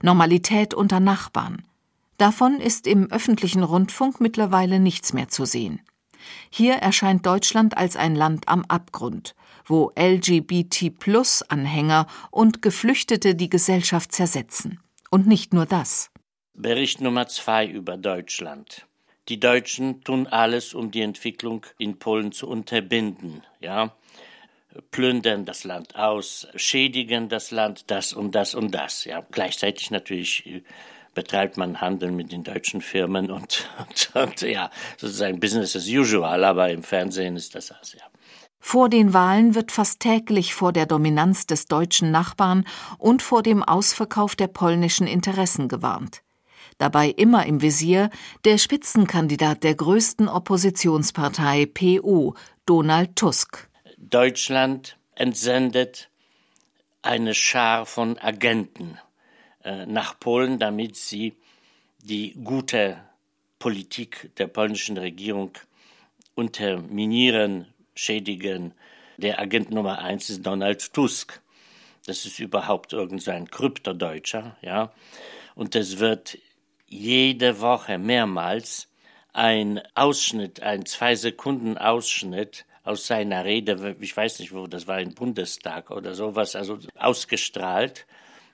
Normalität 0.02 0.74
unter 0.74 1.00
Nachbarn. 1.00 1.64
Davon 2.18 2.60
ist 2.60 2.88
im 2.88 3.12
öffentlichen 3.12 3.64
Rundfunk 3.64 4.22
mittlerweile 4.22 4.80
nichts 4.80 5.14
mehr 5.14 5.28
zu 5.28 5.46
sehen. 5.46 5.82
Hier 6.50 6.76
erscheint 6.76 7.26
Deutschland 7.26 7.78
als 7.78 7.96
ein 7.96 8.16
Land 8.16 8.48
am 8.48 8.64
Abgrund, 8.68 9.36
wo 9.66 9.92
LGBT-Plus-Anhänger 9.98 12.08
und 12.30 12.62
Geflüchtete 12.62 13.36
die 13.36 13.50
Gesellschaft 13.50 14.12
zersetzen. 14.12 14.80
Und 15.10 15.28
nicht 15.28 15.54
nur 15.54 15.66
das. 15.66 16.10
Bericht 16.54 17.02
Nummer 17.02 17.28
zwei 17.28 17.66
über 17.66 17.98
Deutschland. 17.98 18.86
Die 19.30 19.40
Deutschen 19.40 20.04
tun 20.04 20.28
alles, 20.28 20.74
um 20.74 20.92
die 20.92 21.02
Entwicklung 21.02 21.66
in 21.78 22.00
Polen 22.00 22.32
zu 22.32 22.48
unterbinden, 22.48 23.44
ja. 23.60 23.94
Plündern 24.90 25.46
das 25.46 25.66
Land 25.66 25.96
aus, 25.96 26.48
schädigen 26.56 27.28
das 27.28 27.52
Land, 27.52 27.92
das 27.92 28.14
und 28.14 28.36
das 28.36 28.56
und 28.56 28.72
das, 28.72 29.06
ja. 29.06 29.26
Gleichzeitig 29.32 29.92
natürlich 29.92 30.46
äh, 30.46 30.64
betreibt 31.14 31.58
man 31.58 31.82
Handel 31.82 32.12
mit 32.12 32.32
den 32.32 32.44
deutschen 32.44 32.82
Firmen 32.82 33.32
und, 33.32 33.70
und, 33.80 34.16
und 34.16 34.42
ja, 34.42 34.72
sozusagen 34.98 35.40
Business 35.40 35.76
as 35.76 35.88
usual, 35.88 36.44
aber 36.44 36.70
im 36.70 36.84
Fernsehen 36.84 37.36
ist 37.36 37.56
das 37.56 37.68
das, 37.68 37.94
ja. 37.94 38.11
Vor 38.64 38.90
den 38.90 39.14
Wahlen 39.14 39.56
wird 39.56 39.72
fast 39.72 40.00
täglich 40.00 40.54
vor 40.54 40.72
der 40.72 40.86
Dominanz 40.86 41.48
des 41.48 41.66
deutschen 41.66 42.12
Nachbarn 42.12 42.64
und 43.00 43.22
vor 43.24 43.42
dem 43.44 43.64
Ausverkauf 43.64 44.36
der 44.36 44.48
polnischen 44.48 45.08
Interessen 45.08 45.68
gewarnt. 45.68 46.22
dabei 46.78 47.10
immer 47.10 47.46
im 47.46 47.62
Visier 47.62 48.10
der 48.44 48.58
Spitzenkandidat 48.58 49.64
der 49.64 49.76
größten 49.76 50.28
Oppositionspartei 50.28 51.68
PO, 51.68 52.34
Donald 52.66 53.16
Tusk. 53.16 53.70
Deutschland 53.98 54.98
entsendet 55.14 56.10
eine 57.04 57.36
Schar 57.36 57.86
von 57.86 58.18
Agenten 58.18 58.98
äh, 59.64 59.86
nach 59.86 60.20
Polen, 60.20 60.58
damit 60.58 60.96
sie 60.96 61.36
die 62.04 62.34
gute 62.44 62.98
Politik 63.60 64.32
der 64.38 64.48
polnischen 64.48 64.98
Regierung 64.98 65.52
unterminieren, 66.34 67.68
schädigen. 68.02 68.74
Der 69.18 69.40
Agent 69.40 69.72
Nummer 69.72 70.00
eins 70.00 70.30
ist 70.30 70.46
Donald 70.46 70.94
Tusk. 70.94 71.42
Das 72.06 72.26
ist 72.26 72.40
überhaupt 72.40 72.94
irgendein 72.94 73.50
Kryptodeutscher, 73.50 74.58
ja. 74.62 74.92
Und 75.54 75.76
es 75.76 76.00
wird 76.00 76.38
jede 76.88 77.62
Woche 77.62 77.98
mehrmals 78.00 78.88
ein 79.34 79.82
Ausschnitt, 79.94 80.62
ein 80.62 80.86
zwei 80.86 81.16
Sekunden 81.16 81.78
Ausschnitt 81.78 82.66
aus 82.84 83.06
seiner 83.06 83.46
Rede, 83.46 83.96
ich 84.00 84.18
weiß 84.18 84.40
nicht 84.40 84.54
wo, 84.54 84.66
das 84.66 84.88
war 84.88 85.00
im 85.00 85.14
Bundestag 85.14 85.92
oder 85.92 86.16
sowas, 86.16 86.56
also 86.56 86.80
ausgestrahlt 86.98 88.08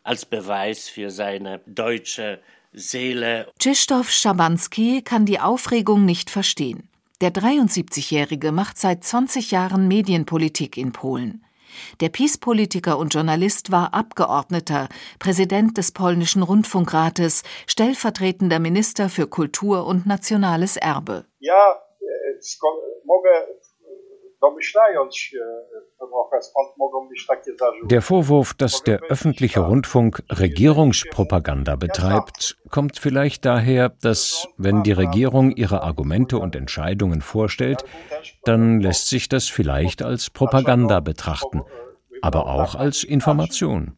als 0.03 0.25
Beweis 0.25 0.89
für 0.89 1.09
seine 1.09 1.61
deutsche 1.65 2.41
Seele. 2.73 3.47
Krzysztof 3.59 4.11
Schabanski 4.11 5.01
kann 5.01 5.25
die 5.25 5.39
Aufregung 5.39 6.05
nicht 6.05 6.29
verstehen. 6.29 6.89
Der 7.19 7.31
73-Jährige 7.31 8.51
macht 8.51 8.77
seit 8.77 9.03
20 9.03 9.49
Jahren 9.49 9.87
Medienpolitik 9.87 10.77
in 10.77 10.91
Polen. 10.91 11.43
Der 11.99 12.09
PiS-Politiker 12.09 12.99
und 12.99 13.11
Journalist 13.11 13.71
war 13.71 13.95
Abgeordneter, 13.95 14.87
Präsident 15.17 15.79
des 15.79 15.93
polnischen 15.93 16.43
Rundfunkrates, 16.43 17.41
stellvertretender 17.65 18.59
Minister 18.59 19.09
für 19.09 19.25
Kultur 19.25 19.87
und 19.87 20.05
nationales 20.05 20.77
Erbe. 20.77 21.25
Ja, 21.39 21.81
äh, 25.33 25.39
der 27.87 28.01
Vorwurf, 28.01 28.53
dass 28.53 28.83
der 28.83 29.01
öffentliche 29.01 29.61
Rundfunk 29.61 30.23
Regierungspropaganda 30.29 31.75
betreibt, 31.75 32.57
kommt 32.69 32.99
vielleicht 32.99 33.45
daher, 33.45 33.89
dass, 33.89 34.47
wenn 34.57 34.83
die 34.83 34.91
Regierung 34.91 35.51
ihre 35.51 35.81
Argumente 35.81 36.37
und 36.37 36.55
Entscheidungen 36.55 37.21
vorstellt, 37.21 37.83
dann 38.43 38.79
lässt 38.79 39.09
sich 39.09 39.27
das 39.27 39.49
vielleicht 39.49 40.03
als 40.03 40.29
Propaganda 40.29 40.99
betrachten, 40.99 41.63
aber 42.21 42.47
auch 42.47 42.75
als 42.75 43.03
Information. 43.03 43.97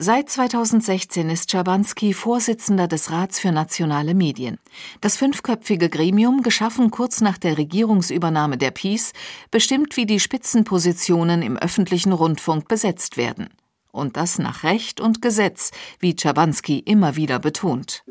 Seit 0.00 0.30
2016 0.30 1.28
ist 1.28 1.50
Schabanski 1.50 2.12
Vorsitzender 2.12 2.86
des 2.86 3.10
Rats 3.10 3.40
für 3.40 3.50
nationale 3.50 4.14
Medien. 4.14 4.60
Das 5.00 5.16
fünfköpfige 5.16 5.88
Gremium, 5.88 6.42
geschaffen 6.42 6.92
kurz 6.92 7.20
nach 7.20 7.36
der 7.36 7.58
Regierungsübernahme 7.58 8.58
der 8.58 8.70
PiS, 8.70 9.12
bestimmt, 9.50 9.96
wie 9.96 10.06
die 10.06 10.20
Spitzenpositionen 10.20 11.42
im 11.42 11.56
öffentlichen 11.56 12.12
Rundfunk 12.12 12.68
besetzt 12.68 13.16
werden. 13.16 13.48
Und 13.90 14.16
das 14.16 14.38
nach 14.38 14.62
Recht 14.62 15.00
und 15.00 15.20
Gesetz, 15.20 15.72
wie 15.98 16.14
Schabanski 16.16 16.78
immer 16.78 17.16
wieder 17.16 17.40
betont. 17.40 18.04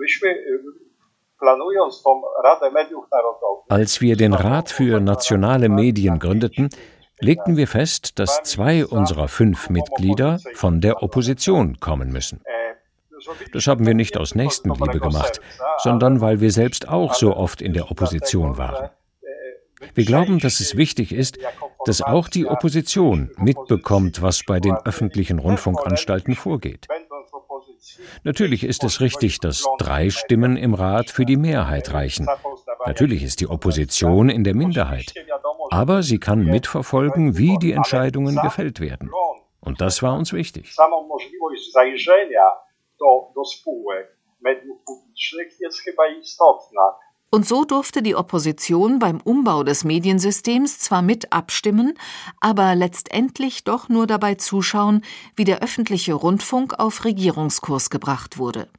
Als 3.70 4.02
wir 4.02 4.18
den 4.18 4.34
Rat 4.34 4.70
für 4.72 5.00
nationale 5.00 5.70
Medien 5.70 6.20
gründeten, 6.20 6.70
legten 7.20 7.58
wir 7.58 7.68
fest, 7.68 8.20
dass 8.20 8.44
zwei 8.44 8.86
unserer 8.86 9.28
fünf 9.28 9.70
Mitglieder 9.70 10.40
von 10.54 10.82
der 10.82 11.04
Opposition 11.04 11.80
kommen 11.80 12.12
müssen. 12.12 12.42
Das 13.52 13.68
haben 13.68 13.86
wir 13.86 13.94
nicht 13.94 14.18
aus 14.18 14.36
Nächstenliebe 14.36 15.00
gemacht, 15.00 15.42
sondern 15.80 16.22
weil 16.22 16.40
wir 16.40 16.52
selbst 16.52 16.88
auch 16.88 17.14
so 17.14 17.36
oft 17.36 17.62
in 17.62 17.74
der 17.74 17.90
Opposition 17.92 18.58
waren. 18.58 18.90
Wir 19.94 20.06
glauben, 20.06 20.40
dass 20.40 20.60
es 20.60 20.76
wichtig 20.76 21.12
ist, 21.12 21.38
dass 21.86 22.02
auch 22.02 22.30
die 22.30 22.48
Opposition 22.48 23.32
mitbekommt, 23.38 24.22
was 24.22 24.44
bei 24.44 24.60
den 24.60 24.76
öffentlichen 24.86 25.40
Rundfunkanstalten 25.40 26.36
vorgeht. 26.36 26.88
Natürlich 28.24 28.64
ist 28.64 28.84
es 28.84 29.02
richtig, 29.02 29.40
dass 29.40 29.66
drei 29.78 30.10
Stimmen 30.10 30.58
im 30.58 30.74
Rat 30.74 31.10
für 31.10 31.26
die 31.26 31.38
Mehrheit 31.38 31.94
reichen. 31.94 32.28
Natürlich 32.86 33.24
ist 33.24 33.40
die 33.40 33.48
Opposition 33.48 34.30
in 34.30 34.44
der 34.44 34.56
Minderheit 34.56 35.14
aber 35.72 36.04
sie 36.04 36.20
kann 36.20 36.44
mitverfolgen, 36.44 37.38
wie 37.38 37.58
die 37.58 37.72
Entscheidungen 37.72 38.36
gefällt 38.42 38.80
werden. 38.80 39.12
Und 39.60 39.82
das 39.82 40.02
war 40.02 40.18
uns 40.18 40.34
wichtig. 40.34 40.76
Und 47.30 47.46
so 47.46 47.66
durfte 47.66 48.02
die 48.02 48.16
Opposition 48.16 49.00
beim 49.00 49.20
Umbau 49.20 49.64
des 49.64 49.84
Mediensystems 49.84 50.80
zwar 50.80 51.02
mit 51.02 51.34
abstimmen, 51.34 51.98
aber 52.40 52.74
letztendlich 52.76 53.66
doch 53.66 53.90
nur 53.90 54.08
dabei 54.08 54.36
zuschauen, 54.36 55.04
wie 55.36 55.44
der 55.44 55.62
öffentliche 55.62 56.14
Rundfunk 56.14 56.80
auf 56.80 57.04
Regierungskurs 57.04 57.90
gebracht 57.90 58.38
wurde. 58.38 58.70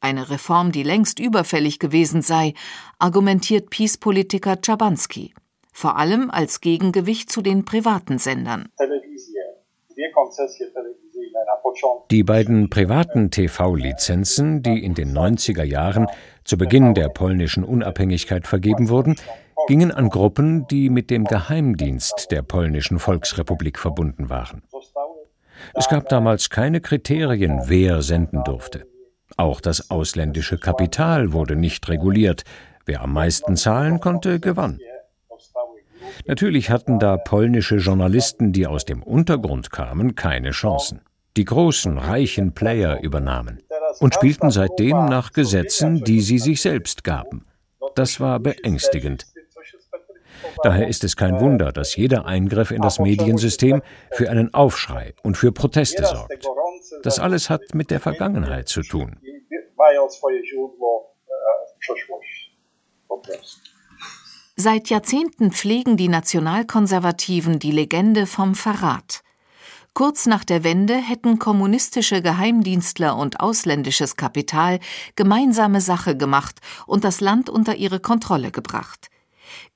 Eine 0.00 0.30
Reform, 0.30 0.72
die 0.72 0.84
längst 0.84 1.18
überfällig 1.18 1.78
gewesen 1.80 2.22
sei, 2.22 2.54
argumentiert 2.98 3.68
Peace-Politiker 3.68 4.62
Czabanski 4.62 5.34
vor 5.78 5.96
allem 5.96 6.28
als 6.28 6.60
Gegengewicht 6.60 7.30
zu 7.30 7.40
den 7.40 7.64
privaten 7.64 8.18
Sendern. 8.18 8.68
Die 12.10 12.24
beiden 12.24 12.68
privaten 12.68 13.30
TV-Lizenzen, 13.30 14.64
die 14.64 14.82
in 14.82 14.94
den 14.94 15.16
90er 15.16 15.62
Jahren 15.62 16.08
zu 16.42 16.58
Beginn 16.58 16.94
der 16.94 17.08
polnischen 17.10 17.62
Unabhängigkeit 17.62 18.48
vergeben 18.48 18.88
wurden, 18.88 19.14
gingen 19.68 19.92
an 19.92 20.08
Gruppen, 20.08 20.66
die 20.66 20.90
mit 20.90 21.10
dem 21.10 21.24
Geheimdienst 21.24 22.32
der 22.32 22.42
polnischen 22.42 22.98
Volksrepublik 22.98 23.78
verbunden 23.78 24.28
waren. 24.28 24.62
Es 25.74 25.88
gab 25.88 26.08
damals 26.08 26.50
keine 26.50 26.80
Kriterien, 26.80 27.62
wer 27.66 28.02
senden 28.02 28.42
durfte. 28.42 28.84
Auch 29.36 29.60
das 29.60 29.92
ausländische 29.92 30.58
Kapital 30.58 31.32
wurde 31.32 31.54
nicht 31.54 31.88
reguliert. 31.88 32.42
Wer 32.84 33.02
am 33.02 33.12
meisten 33.12 33.54
zahlen 33.54 34.00
konnte, 34.00 34.40
gewann. 34.40 34.80
Natürlich 36.26 36.70
hatten 36.70 36.98
da 36.98 37.16
polnische 37.16 37.76
Journalisten, 37.76 38.52
die 38.52 38.66
aus 38.66 38.84
dem 38.84 39.02
Untergrund 39.02 39.70
kamen, 39.70 40.14
keine 40.14 40.50
Chancen. 40.50 41.00
Die 41.36 41.44
großen, 41.44 41.98
reichen 41.98 42.52
Player 42.52 43.00
übernahmen 43.00 43.62
und 44.00 44.14
spielten 44.14 44.50
seitdem 44.50 45.06
nach 45.06 45.32
Gesetzen, 45.32 46.02
die 46.02 46.20
sie 46.20 46.38
sich 46.38 46.60
selbst 46.60 47.04
gaben. 47.04 47.44
Das 47.94 48.20
war 48.20 48.40
beängstigend. 48.40 49.26
Daher 50.62 50.88
ist 50.88 51.04
es 51.04 51.16
kein 51.16 51.40
Wunder, 51.40 51.72
dass 51.72 51.96
jeder 51.96 52.26
Eingriff 52.26 52.70
in 52.70 52.82
das 52.82 52.98
Mediensystem 52.98 53.82
für 54.12 54.30
einen 54.30 54.54
Aufschrei 54.54 55.14
und 55.22 55.36
für 55.36 55.52
Proteste 55.52 56.04
sorgt. 56.04 56.48
Das 57.02 57.18
alles 57.18 57.50
hat 57.50 57.74
mit 57.74 57.90
der 57.90 58.00
Vergangenheit 58.00 58.68
zu 58.68 58.82
tun. 58.82 59.20
Seit 64.60 64.90
Jahrzehnten 64.90 65.52
pflegen 65.52 65.96
die 65.96 66.08
Nationalkonservativen 66.08 67.60
die 67.60 67.70
Legende 67.70 68.26
vom 68.26 68.56
Verrat. 68.56 69.22
Kurz 69.94 70.26
nach 70.26 70.42
der 70.42 70.64
Wende 70.64 70.96
hätten 70.96 71.38
kommunistische 71.38 72.22
Geheimdienstler 72.22 73.16
und 73.16 73.38
ausländisches 73.38 74.16
Kapital 74.16 74.80
gemeinsame 75.14 75.80
Sache 75.80 76.16
gemacht 76.16 76.58
und 76.88 77.04
das 77.04 77.20
Land 77.20 77.48
unter 77.48 77.76
ihre 77.76 78.00
Kontrolle 78.00 78.50
gebracht. 78.50 79.10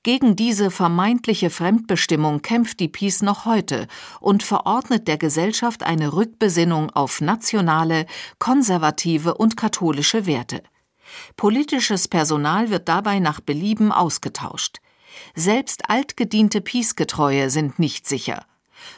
Gegen 0.03 0.35
diese 0.35 0.69
vermeintliche 0.69 1.49
Fremdbestimmung 1.49 2.41
kämpft 2.41 2.81
die 2.81 2.89
PiS 2.89 3.21
noch 3.21 3.45
heute 3.45 3.87
und 4.19 4.43
verordnet 4.43 5.07
der 5.07 5.17
Gesellschaft 5.17 5.83
eine 5.83 6.11
Rückbesinnung 6.11 6.89
auf 6.89 7.21
nationale, 7.21 8.05
konservative 8.37 9.35
und 9.35 9.55
katholische 9.55 10.25
Werte. 10.25 10.61
Politisches 11.37 12.07
Personal 12.07 12.69
wird 12.69 12.87
dabei 12.87 13.19
nach 13.19 13.39
Belieben 13.39 13.91
ausgetauscht. 13.91 14.79
Selbst 15.35 15.89
altgediente 15.89 16.61
Peace-Getreue 16.61 17.49
sind 17.49 17.79
nicht 17.79 18.07
sicher. 18.07 18.45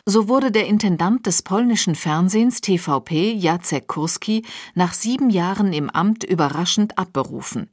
So 0.06 0.28
wurde 0.28 0.51
der 0.51 0.67
Intendant 0.67 1.25
des 1.25 1.41
polnischen 1.41 1.95
Fernsehens 1.95 2.62
TVP, 2.62 3.34
Jacek 3.34 3.88
Kurski, 3.88 4.43
nach 4.73 4.93
sieben 4.93 5.30
Jahren 5.30 5.73
im 5.73 5.89
Amt 5.89 6.23
überraschend 6.23 6.97
abberufen. 6.97 7.69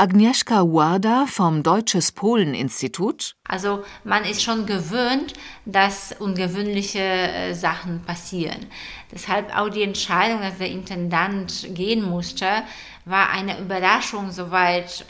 Agnieszka 0.00 0.62
Wada 0.62 1.26
vom 1.26 1.62
Deutsches 1.62 2.12
Polen-Institut. 2.12 3.36
Also 3.44 3.84
man 4.02 4.24
ist 4.24 4.42
schon 4.42 4.64
gewöhnt, 4.64 5.34
dass 5.66 6.14
ungewöhnliche 6.18 7.00
äh, 7.00 7.52
Sachen 7.52 8.02
passieren. 8.04 8.64
Deshalb 9.12 9.54
auch 9.54 9.68
die 9.68 9.82
Entscheidung, 9.82 10.40
dass 10.40 10.56
der 10.56 10.70
Intendant 10.70 11.68
gehen 11.74 12.02
musste, 12.08 12.46
war 13.04 13.28
eine 13.28 13.58
Überraschung 13.58 14.32
soweit. 14.32 15.04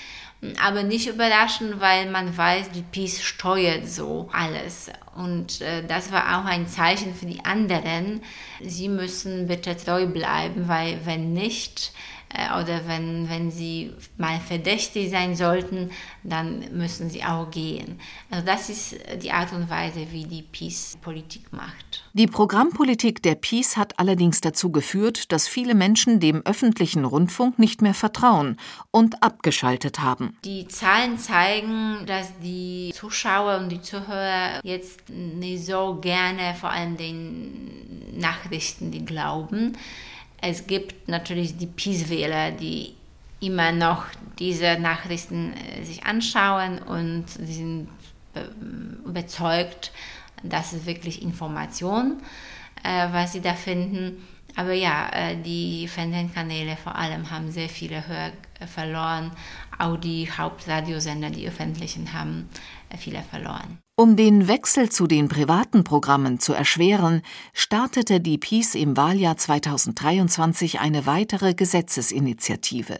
Aber 0.61 0.83
nicht 0.83 1.07
überraschend, 1.07 1.81
weil 1.81 2.11
man 2.11 2.37
weiß, 2.37 2.73
die 2.73 2.83
PiS 2.83 3.23
steuert 3.23 3.87
so 3.87 4.29
alles. 4.33 4.91
Und 5.15 5.61
äh, 5.61 5.87
das 5.87 6.11
war 6.11 6.41
auch 6.41 6.47
ein 6.47 6.67
Zeichen 6.67 7.15
für 7.15 7.27
die 7.27 7.45
anderen. 7.45 8.23
Sie 8.61 8.89
müssen 8.89 9.47
bitte 9.47 9.77
treu 9.77 10.07
bleiben, 10.07 10.67
weil 10.67 10.99
wenn 11.05 11.33
nicht, 11.33 11.93
oder 12.33 12.87
wenn, 12.87 13.29
wenn 13.29 13.51
sie 13.51 13.91
mal 14.17 14.39
verdächtig 14.39 15.11
sein 15.11 15.35
sollten, 15.35 15.91
dann 16.23 16.65
müssen 16.73 17.11
sie 17.11 17.25
auch 17.25 17.51
gehen. 17.51 17.99
Also 18.31 18.47
das 18.47 18.69
ist 18.69 18.97
die 19.23 19.33
Art 19.33 19.53
und 19.53 19.69
Weise, 19.69 20.07
wie 20.13 20.25
die 20.25 20.43
Peace 20.43 20.97
Politik 21.01 21.53
macht. 21.53 22.05
Die 22.13 22.29
Programmpolitik 22.29 23.21
der 23.23 23.35
Peace 23.35 23.77
hat 23.77 23.99
allerdings 23.99 24.41
dazu 24.41 24.71
geführt, 24.71 25.33
dass 25.33 25.49
viele 25.49 25.75
Menschen 25.75 26.21
dem 26.21 26.43
öffentlichen 26.45 27.05
Rundfunk 27.05 27.59
nicht 27.59 27.83
mehr 27.83 27.95
vertrauen 27.95 28.59
und 28.93 29.23
abgeschaltet 29.23 29.99
haben. 29.99 30.37
Die 30.45 30.69
Zahlen 30.69 31.19
zeigen, 31.19 32.07
dass 32.07 32.33
die 32.43 32.93
Zuschauer 32.95 33.59
und 33.59 33.71
die 33.71 33.83
Zuhörer 33.83 34.61
jetzt 34.63 35.09
nicht 35.09 35.67
so 35.67 35.99
gerne 36.01 36.55
vor 36.55 36.71
allem 36.71 36.97
den 36.97 38.19
Nachrichten, 38.19 38.93
die 38.93 39.05
glauben. 39.05 39.77
Es 40.41 40.67
gibt 40.67 41.09
natürlich 41.09 41.57
die 41.57 41.67
Peace-Wähler, 41.67 42.53
die 42.53 42.95
immer 43.41 43.73
noch 43.73 44.05
diese 44.39 44.79
Nachrichten 44.79 45.55
äh, 45.55 45.85
sich 45.85 46.05
anschauen 46.05 46.79
und 46.79 47.29
sie 47.29 47.53
sind 47.53 47.89
äh, 48.35 48.43
überzeugt, 49.07 49.93
dass 50.43 50.73
es 50.73 50.87
wirklich 50.87 51.23
Information, 51.23 52.23
äh, 52.83 53.13
was 53.13 53.33
sie 53.33 53.41
da 53.41 53.55
finden. 53.55 54.27
Aber 54.57 54.73
ja, 54.73 55.09
die 55.45 55.87
Fernsehkanäle 55.87 56.77
vor 56.77 56.97
allem 56.97 57.31
haben 57.31 57.53
sehr 57.53 57.69
viele 57.69 58.05
Hörer 58.09 58.33
verloren. 58.67 59.31
Auch 59.79 59.97
die 59.97 60.29
Hauptradiosender, 60.29 61.31
die 61.31 61.47
öffentlichen, 61.47 62.13
haben 62.13 62.49
viele 62.99 63.23
verloren. 63.23 63.79
Um 64.01 64.17
den 64.17 64.49
Wechsel 64.49 64.89
zu 64.89 65.07
den 65.07 65.29
privaten 65.29 65.85
Programmen 65.85 66.41
zu 66.41 66.55
erschweren, 66.55 67.21
startete 67.53 68.19
die 68.19 68.39
Peace 68.39 68.75
im 68.75 68.97
Wahljahr 68.97 69.37
2023 69.37 70.81
eine 70.81 71.05
weitere 71.05 71.53
Gesetzesinitiative. 71.53 72.99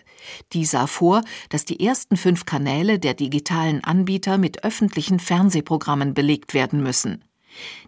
Die 0.53 0.67
sah 0.67 0.87
vor, 0.87 1.23
dass 1.49 1.65
die 1.65 1.83
ersten 1.83 2.19
fünf 2.19 2.45
Kanäle 2.45 2.99
der 2.99 3.15
digitalen 3.15 3.83
Anbieter 3.83 4.37
mit 4.37 4.63
öffentlichen 4.63 5.21
Fernsehprogrammen 5.21 6.13
belegt 6.13 6.53
werden 6.53 6.83
müssen. 6.83 7.25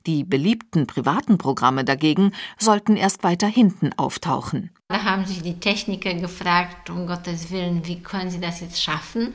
Die 0.06 0.24
beliebten 0.24 0.86
privaten 0.86 1.36
Programme 1.36 1.84
dagegen 1.84 2.32
sollten 2.56 2.96
erst 2.96 3.24
weiter 3.24 3.46
hinten 3.46 3.92
auftauchen. 3.92 4.70
Da 4.88 5.04
haben 5.04 5.26
sich 5.26 5.42
die 5.42 5.60
Techniker 5.60 6.14
gefragt, 6.14 6.88
um 6.88 7.06
Gottes 7.06 7.50
Willen, 7.50 7.86
wie 7.86 8.02
können 8.02 8.30
sie 8.30 8.40
das 8.40 8.60
jetzt 8.60 8.82
schaffen? 8.82 9.34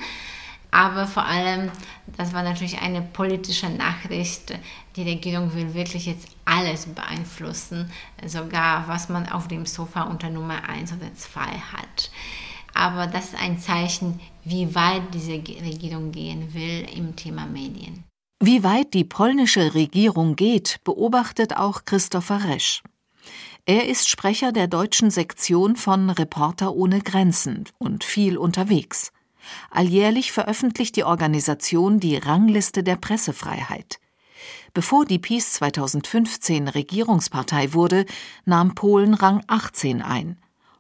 Aber 0.78 1.08
vor 1.08 1.26
allem, 1.26 1.72
das 2.18 2.34
war 2.34 2.44
natürlich 2.44 2.80
eine 2.80 3.02
politische 3.02 3.68
Nachricht. 3.68 4.54
Die 4.96 5.02
Regierung 5.02 5.56
will 5.56 5.74
wirklich 5.74 6.06
jetzt 6.06 6.28
alles 6.46 6.86
beeinflussen, 6.86 7.90
sogar 8.28 8.88
was 8.88 9.10
man 9.10 9.28
auf 9.28 9.48
dem 9.48 9.66
Sofa 9.66 10.04
unter 10.04 10.30
Nummer 10.30 10.70
1 10.70 10.94
oder 10.94 11.12
2 11.16 11.42
hat. 11.42 12.12
Aber 12.76 13.08
das 13.08 13.30
ist 13.30 13.42
ein 13.42 13.58
Zeichen, 13.58 14.20
wie 14.44 14.76
weit 14.76 15.02
diese 15.16 15.32
Regierung 15.32 16.12
gehen 16.12 16.54
will 16.54 16.88
im 16.96 17.16
Thema 17.16 17.48
Medien. 17.48 18.04
Wie 18.40 18.64
weit 18.64 18.94
die 18.94 19.04
polnische 19.04 19.74
Regierung 19.74 20.36
geht, 20.36 20.78
beobachtet 20.84 21.58
auch 21.58 21.86
Christopher 21.86 22.44
Resch. 22.44 22.84
Er 23.66 23.88
ist 23.90 24.08
Sprecher 24.10 24.52
der 24.52 24.68
deutschen 24.68 25.10
Sektion 25.10 25.76
von 25.76 26.12
Reporter 26.12 26.76
ohne 26.76 27.02
Grenzen 27.02 27.64
und 27.80 28.04
viel 28.04 28.38
unterwegs. 28.38 29.12
Alljährlich 29.72 30.32
veröffentlicht 30.32 30.96
die 30.96 31.04
Organisation 31.04 32.00
die 32.00 32.18
Rangliste 32.18 32.84
der 32.84 32.96
Pressefreiheit. 32.96 34.00
Bevor 34.74 35.06
die 35.06 35.20
PiS 35.20 35.54
2015 35.54 36.68
Regierungspartei 36.68 37.74
wurde, 37.74 38.06
nahm 38.46 38.76
Polen 38.76 39.14
Rang 39.14 39.44
18 39.48 40.02
ein. 40.02 40.38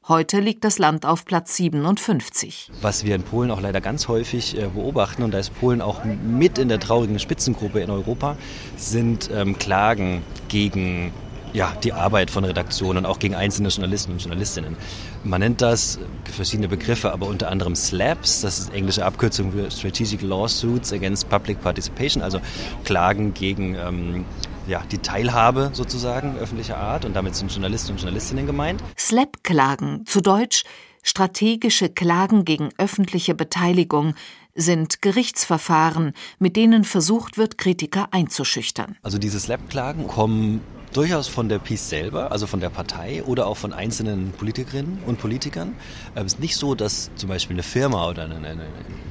Heute 0.08 0.39
liegt 0.39 0.63
das 0.63 0.77
Land 0.77 1.06
auf 1.06 1.25
Platz 1.25 1.58
57. 1.58 2.71
Was 2.80 3.03
wir 3.03 3.13
in 3.13 3.23
Polen 3.23 3.51
auch 3.51 3.60
leider 3.60 3.82
ganz 3.82 4.08
häufig 4.08 4.58
äh, 4.58 4.67
beobachten, 4.67 5.21
und 5.21 5.32
da 5.32 5.39
ist 5.39 5.53
Polen 5.60 5.82
auch 5.82 6.06
mit 6.06 6.58
in 6.60 6.69
der 6.69 6.80
traurigen 6.80 7.19
Spitzengruppe 7.19 7.82
in 7.82 7.89
Europa, 7.89 8.38
sind 8.77 9.30
ähm, 9.34 9.60
Klagen 9.60 10.21
gegen 10.47 11.12
ja, 11.53 11.73
die 11.83 11.93
Arbeit 11.93 12.31
von 12.31 12.43
Redaktionen 12.43 12.99
und 12.99 13.05
auch 13.05 13.19
gegen 13.19 13.36
einzelne 13.36 13.69
Journalisten 13.69 14.12
und 14.12 14.19
Journalistinnen. 14.19 14.75
Man 15.23 15.41
nennt 15.41 15.62
das 15.62 15.99
verschiedene 16.36 16.67
Begriffe, 16.67 17.12
aber 17.12 17.27
unter 17.27 17.49
anderem 17.49 17.75
SLAPS, 17.75 18.41
das 18.41 18.60
ist 18.60 18.73
englische 18.73 19.05
Abkürzung 19.05 19.51
für 19.51 19.69
Strategic 19.71 20.21
Lawsuits 20.21 20.93
Against 20.93 21.29
Public 21.29 21.62
Participation, 21.62 22.21
also 22.21 22.39
Klagen 22.83 23.33
gegen 23.33 23.75
ähm, 23.75 24.25
ja, 24.67 24.83
die 24.91 24.97
Teilhabe 24.97 25.71
sozusagen 25.73 26.38
öffentlicher 26.38 26.77
Art 26.77 27.05
und 27.05 27.15
damit 27.15 27.36
sind 27.36 27.51
Journalisten 27.51 27.93
und 27.93 27.97
Journalistinnen 27.99 28.45
gemeint. 28.45 28.83
SLAP-Klagen, 28.97 30.05
zu 30.05 30.21
Deutsch 30.21 30.63
strategische 31.03 31.89
Klagen 31.89 32.43
gegen 32.43 32.69
öffentliche 32.77 33.33
Beteiligung, 33.33 34.13
sind 34.55 35.01
Gerichtsverfahren, 35.01 36.13
mit 36.39 36.55
denen 36.55 36.83
versucht 36.83 37.38
wird, 37.38 37.57
Kritiker 37.57 38.10
einzuschüchtern. 38.12 38.97
Also 39.03 39.17
diese 39.17 39.39
SLAP-Klagen 39.39 40.07
kommen 40.07 40.62
durchaus 40.93 41.28
von 41.28 41.50
der 41.50 41.60
PiS 41.60 41.89
selber, 41.89 42.32
also 42.32 42.47
von 42.47 42.60
der 42.60 42.69
Partei 42.69 43.23
oder 43.23 43.47
auch 43.47 43.58
von 43.58 43.73
einzelnen 43.73 44.32
Politikerinnen 44.32 45.00
und 45.06 45.19
Politikern. 45.19 45.76
Es 46.15 46.34
ist 46.34 46.39
nicht 46.39 46.56
so, 46.56 46.76
dass 46.76 47.12
zum 47.15 47.30
Beispiel 47.30 47.56
eine 47.56 47.63
Firma 47.63 48.10
oder 48.10 48.23
ein, 48.23 48.45
ein 48.45 48.62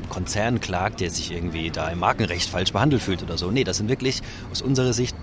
Konzern 0.08 0.60
klagt, 0.60 1.00
der 1.00 1.10
sich 1.10 1.32
irgendwie 1.32 1.70
da 1.70 1.88
im 1.88 1.98
Markenrecht 1.98 2.48
falsch 2.48 2.72
behandelt 2.72 3.02
fühlt 3.02 3.22
oder 3.22 3.38
so. 3.38 3.50
Nee, 3.50 3.64
das 3.64 3.78
sind 3.78 3.88
wirklich 3.88 4.22
aus 4.50 4.62
unserer 4.62 4.92
Sicht 4.92 5.16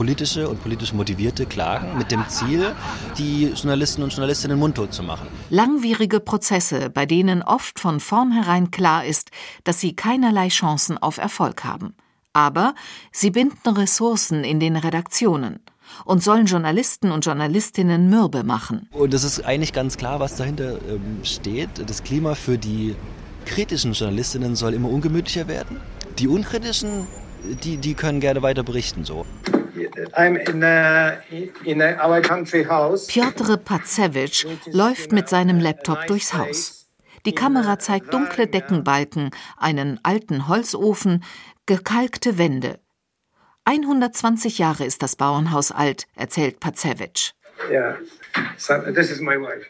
politische 0.00 0.48
und 0.48 0.62
politisch 0.62 0.94
motivierte 0.94 1.44
Klagen 1.44 1.98
mit 1.98 2.10
dem 2.10 2.26
Ziel, 2.28 2.74
die 3.18 3.48
Journalisten 3.48 4.02
und 4.02 4.10
Journalistinnen 4.10 4.58
mundtot 4.58 4.94
zu 4.94 5.02
machen. 5.02 5.26
Langwierige 5.50 6.20
Prozesse, 6.20 6.88
bei 6.88 7.04
denen 7.04 7.42
oft 7.42 7.78
von 7.78 8.00
vornherein 8.00 8.70
klar 8.70 9.04
ist, 9.04 9.30
dass 9.64 9.80
sie 9.80 9.94
keinerlei 9.94 10.48
Chancen 10.48 10.96
auf 10.96 11.18
Erfolg 11.18 11.64
haben. 11.64 11.94
Aber 12.32 12.74
sie 13.12 13.30
binden 13.30 13.76
Ressourcen 13.76 14.42
in 14.42 14.58
den 14.58 14.76
Redaktionen 14.76 15.60
und 16.04 16.22
sollen 16.22 16.46
Journalisten 16.46 17.10
und 17.12 17.24
Journalistinnen 17.24 18.08
mürbe 18.08 18.44
machen. 18.44 18.88
Und 18.92 19.14
es 19.14 19.24
ist 19.24 19.44
eigentlich 19.44 19.72
ganz 19.72 19.96
klar, 19.96 20.20
was 20.20 20.36
dahinter 20.36 20.78
ähm, 20.88 21.20
steht. 21.22 21.70
Das 21.86 22.02
Klima 22.02 22.34
für 22.34 22.58
die 22.58 22.94
kritischen 23.46 23.92
Journalistinnen 23.92 24.56
soll 24.56 24.74
immer 24.74 24.88
ungemütlicher 24.90 25.48
werden. 25.48 25.80
Die 26.18 26.28
unkritischen, 26.28 27.06
die, 27.64 27.76
die 27.78 27.94
können 27.94 28.20
gerne 28.20 28.42
weiter 28.42 28.62
berichten 28.62 29.04
so. 29.04 29.24
Piotr 33.08 33.56
Pacewicz 33.56 34.46
läuft 34.72 35.12
mit 35.12 35.28
seinem 35.28 35.60
Laptop 35.60 36.06
durchs 36.06 36.34
Haus. 36.34 36.88
Die 37.26 37.34
Kamera 37.34 37.78
zeigt 37.78 38.12
dunkle 38.14 38.46
Deckenbalken, 38.46 39.30
einen 39.58 40.00
alten 40.02 40.48
Holzofen, 40.48 41.22
gekalkte 41.66 42.38
Wände. 42.38 42.80
120 43.64 44.58
Jahre 44.58 44.84
ist 44.84 45.02
das 45.02 45.16
Bauernhaus 45.16 45.70
alt, 45.70 46.06
erzählt 46.16 46.60
Pacewicz. 46.60 47.34
Yeah. 47.70 47.98
So, 48.56 48.74
this 48.92 49.10
is 49.10 49.20
my 49.20 49.36
wife. 49.36 49.66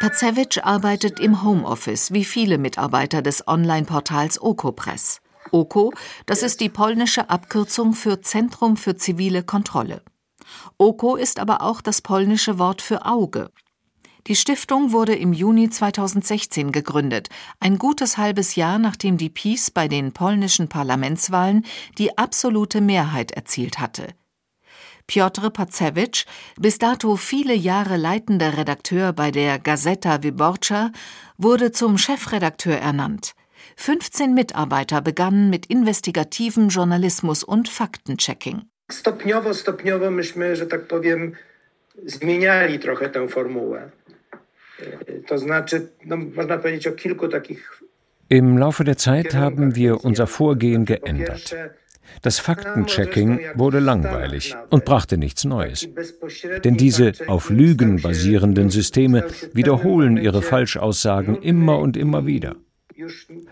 Pacewicz 0.00 0.58
arbeitet 0.58 1.20
im 1.20 1.42
Homeoffice, 1.42 2.12
wie 2.12 2.24
viele 2.24 2.58
Mitarbeiter 2.58 3.22
des 3.22 3.46
Online-Portals 3.46 4.40
Okopress. 4.40 5.20
Oko, 5.52 5.92
das 6.26 6.42
ist 6.42 6.60
die 6.60 6.68
polnische 6.68 7.28
Abkürzung 7.28 7.92
für 7.92 8.20
Zentrum 8.20 8.76
für 8.76 8.96
zivile 8.96 9.42
Kontrolle. 9.42 10.02
Oko 10.78 11.16
ist 11.16 11.38
aber 11.38 11.62
auch 11.62 11.80
das 11.80 12.02
polnische 12.02 12.58
Wort 12.58 12.82
für 12.82 13.04
Auge. 13.04 13.50
Die 14.26 14.36
Stiftung 14.36 14.92
wurde 14.92 15.14
im 15.14 15.32
Juni 15.32 15.70
2016 15.70 16.72
gegründet, 16.72 17.28
ein 17.58 17.78
gutes 17.78 18.18
halbes 18.18 18.54
Jahr 18.54 18.78
nachdem 18.78 19.16
die 19.16 19.30
PiS 19.30 19.70
bei 19.70 19.88
den 19.88 20.12
polnischen 20.12 20.68
Parlamentswahlen 20.68 21.64
die 21.96 22.18
absolute 22.18 22.80
Mehrheit 22.80 23.30
erzielt 23.30 23.78
hatte. 23.78 24.08
Piotr 25.06 25.50
Pacewicz, 25.50 26.24
bis 26.56 26.78
dato 26.78 27.16
viele 27.16 27.54
Jahre 27.54 27.96
leitender 27.96 28.56
Redakteur 28.56 29.12
bei 29.12 29.30
der 29.30 29.58
Gazeta 29.58 30.22
Wyborcza, 30.22 30.92
wurde 31.36 31.72
zum 31.72 31.98
Chefredakteur 31.98 32.76
ernannt. 32.78 33.34
15 33.76 34.34
Mitarbeiter 34.34 35.00
begannen 35.00 35.50
mit 35.50 35.66
investigativem 35.66 36.68
Journalismus 36.68 37.42
und 37.42 37.68
Faktenchecking. 37.68 38.62
Stopniowo, 38.92 39.54
stopniowo 39.54 40.10
myśmy, 40.10 40.56
że 40.56 40.66
tak 40.66 40.86
powiem, 40.86 41.32
zmieniali 42.06 42.78
trochę 42.78 43.08
tę 43.08 43.28
formułę. 43.28 43.90
To 45.26 45.38
znaczy, 45.38 45.88
no, 46.06 46.16
można 46.16 46.58
powiedzieć 46.58 46.86
o 46.86 46.92
kilku 46.92 47.28
takich 47.28 47.80
im 48.32 48.58
Laufe 48.58 48.84
der 48.84 48.96
Zeit 48.96 49.34
haben 49.34 49.74
wir 49.74 50.04
unser 50.04 50.28
Vorgehen 50.28 50.84
geändert. 50.84 51.52
Das 52.22 52.38
Faktenchecking 52.38 53.40
wurde 53.56 53.80
langweilig 53.80 54.54
und 54.68 54.84
brachte 54.84 55.18
nichts 55.18 55.44
Neues. 55.44 55.88
Denn 56.62 56.76
diese 56.76 57.12
auf 57.26 57.50
Lügen 57.50 58.00
basierenden 58.00 58.70
Systeme 58.70 59.26
wiederholen 59.52 60.16
ihre 60.16 60.42
Falschaussagen 60.42 61.42
immer 61.42 61.80
und 61.80 61.96
immer 61.96 62.24
wieder. 62.24 62.54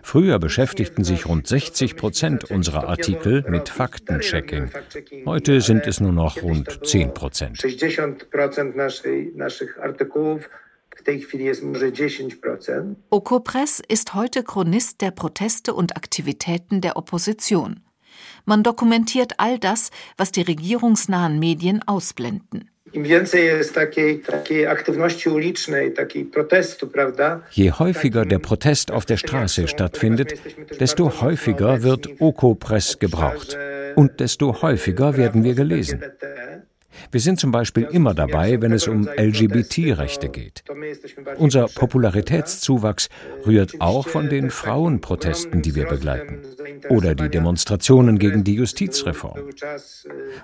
Früher 0.03 0.39
beschäftigten 0.39 1.03
sich 1.03 1.27
rund 1.27 1.49
60 1.49 1.97
Prozent 1.97 2.45
unserer 2.45 2.89
Artikel 2.89 3.45
mit 3.49 3.69
Faktenchecking. 3.69 4.71
Heute 5.27 5.61
sind 5.61 5.89
es 5.89 5.99
nur 6.01 6.13
noch 6.13 6.41
rund 6.41 6.87
10 6.87 7.15
Prozent. 7.15 7.59
Okopres 13.11 13.83
ist 13.89 14.15
heute 14.15 14.43
Chronist 14.43 15.01
der 15.01 15.11
Proteste 15.11 15.73
und 15.73 15.97
Aktivitäten 15.97 16.81
der 16.81 16.97
Opposition. 16.97 17.81
Man 18.45 18.63
dokumentiert 18.63 19.35
all 19.39 19.59
das, 19.59 19.91
was 20.17 20.33
die 20.33 20.43
regierungsnahen 20.43 21.39
Medien 21.39 21.83
ausblenden. 21.87 22.71
Je 27.51 27.73
häufiger 27.73 28.25
der 28.25 28.39
Protest 28.39 28.91
auf 28.91 29.05
der 29.05 29.17
Straße 29.17 29.69
stattfindet, 29.69 30.35
desto 30.81 31.21
häufiger 31.21 31.83
wird 31.83 32.09
Okopress 32.21 32.99
gebraucht 32.99 33.59
und 33.97 34.21
desto 34.21 34.63
häufiger 34.63 35.17
werden 35.17 35.45
wir 35.45 35.55
gelesen. 35.55 36.03
Wir 37.11 37.21
sind 37.21 37.41
zum 37.41 37.51
Beispiel 37.51 37.85
immer 37.91 38.15
dabei, 38.15 38.61
wenn 38.61 38.73
es 38.73 38.89
um 38.89 39.09
LGBT-Rechte 39.09 40.29
geht. 40.29 40.65
Unser 41.37 41.67
Popularitätszuwachs 41.67 43.09
rührt 43.47 43.81
auch 43.81 44.09
von 44.09 44.29
den 44.29 44.51
Frauenprotesten, 44.51 45.63
die 45.63 45.75
wir 45.75 45.87
begleiten. 45.87 46.41
Oder 46.89 47.15
die 47.15 47.29
Demonstrationen 47.29 48.19
gegen 48.19 48.45
die 48.45 48.55
Justizreform. 48.55 49.51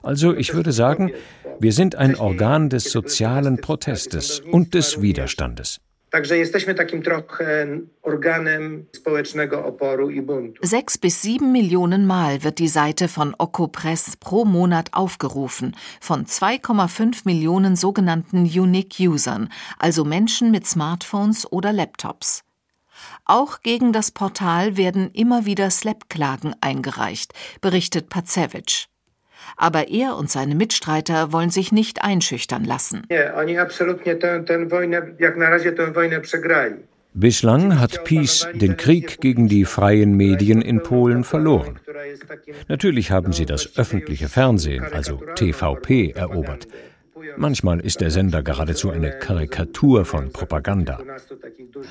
Also 0.02 0.34
ich 0.34 0.54
würde 0.54 0.72
sagen, 0.72 1.12
wir 1.60 1.72
sind 1.72 1.94
ein 1.96 2.16
Organ 2.16 2.68
des 2.68 2.90
sozialen 2.90 3.60
Protestes 3.60 4.40
und 4.40 4.74
des 4.74 5.00
Widerstandes. 5.00 5.80
Także 6.14 6.38
jesteśmy 6.38 6.74
takim 6.74 7.02
trochę 7.02 7.66
organem 8.02 8.86
społecznego 8.96 9.64
oporu 9.64 10.10
i 10.10 10.22
buntu. 10.22 10.66
Sechs 10.66 10.96
bis 10.96 11.22
sieben 11.22 11.52
Millionen 11.52 12.06
Mal 12.06 12.38
wird 12.38 12.58
die 12.58 12.68
Seite 12.68 13.08
von 13.08 13.34
Okopress 13.38 14.16
pro 14.16 14.44
Monat 14.44 14.88
aufgerufen, 14.92 15.74
von 16.00 16.24
2,5 16.24 17.22
Millionen 17.24 17.76
sogenannten 17.76 18.44
Unique 18.44 19.00
Usern, 19.00 19.48
also 19.78 20.04
Menschen 20.04 20.52
mit 20.52 20.66
Smartphones 20.66 21.52
oder 21.52 21.72
Laptops. 21.72 22.44
Auch 23.24 23.60
gegen 23.62 23.92
das 23.92 24.12
Portal 24.12 24.76
werden 24.76 25.10
immer 25.14 25.46
wieder 25.46 25.68
Slap-Klagen 25.68 26.54
eingereicht, 26.60 27.32
berichtet 27.60 28.08
Pacevich 28.08 28.88
aber 29.56 29.88
er 29.88 30.16
und 30.16 30.30
seine 30.30 30.54
Mitstreiter 30.54 31.32
wollen 31.32 31.50
sich 31.50 31.72
nicht 31.72 32.02
einschüchtern 32.02 32.64
lassen. 32.64 33.02
Bislang 37.16 37.78
hat 37.78 38.02
PiS 38.04 38.48
den 38.54 38.76
Krieg 38.76 39.20
gegen 39.20 39.46
die 39.46 39.64
freien 39.64 40.16
Medien 40.16 40.60
in 40.60 40.82
Polen 40.82 41.22
verloren. 41.22 41.78
Natürlich 42.66 43.12
haben 43.12 43.32
sie 43.32 43.46
das 43.46 43.78
öffentliche 43.78 44.28
Fernsehen, 44.28 44.84
also 44.92 45.22
TVP, 45.36 46.10
erobert. 46.10 46.66
Manchmal 47.36 47.80
ist 47.80 48.00
der 48.00 48.10
Sender 48.10 48.42
geradezu 48.42 48.90
eine 48.90 49.10
Karikatur 49.10 50.04
von 50.04 50.32
Propaganda. 50.32 50.98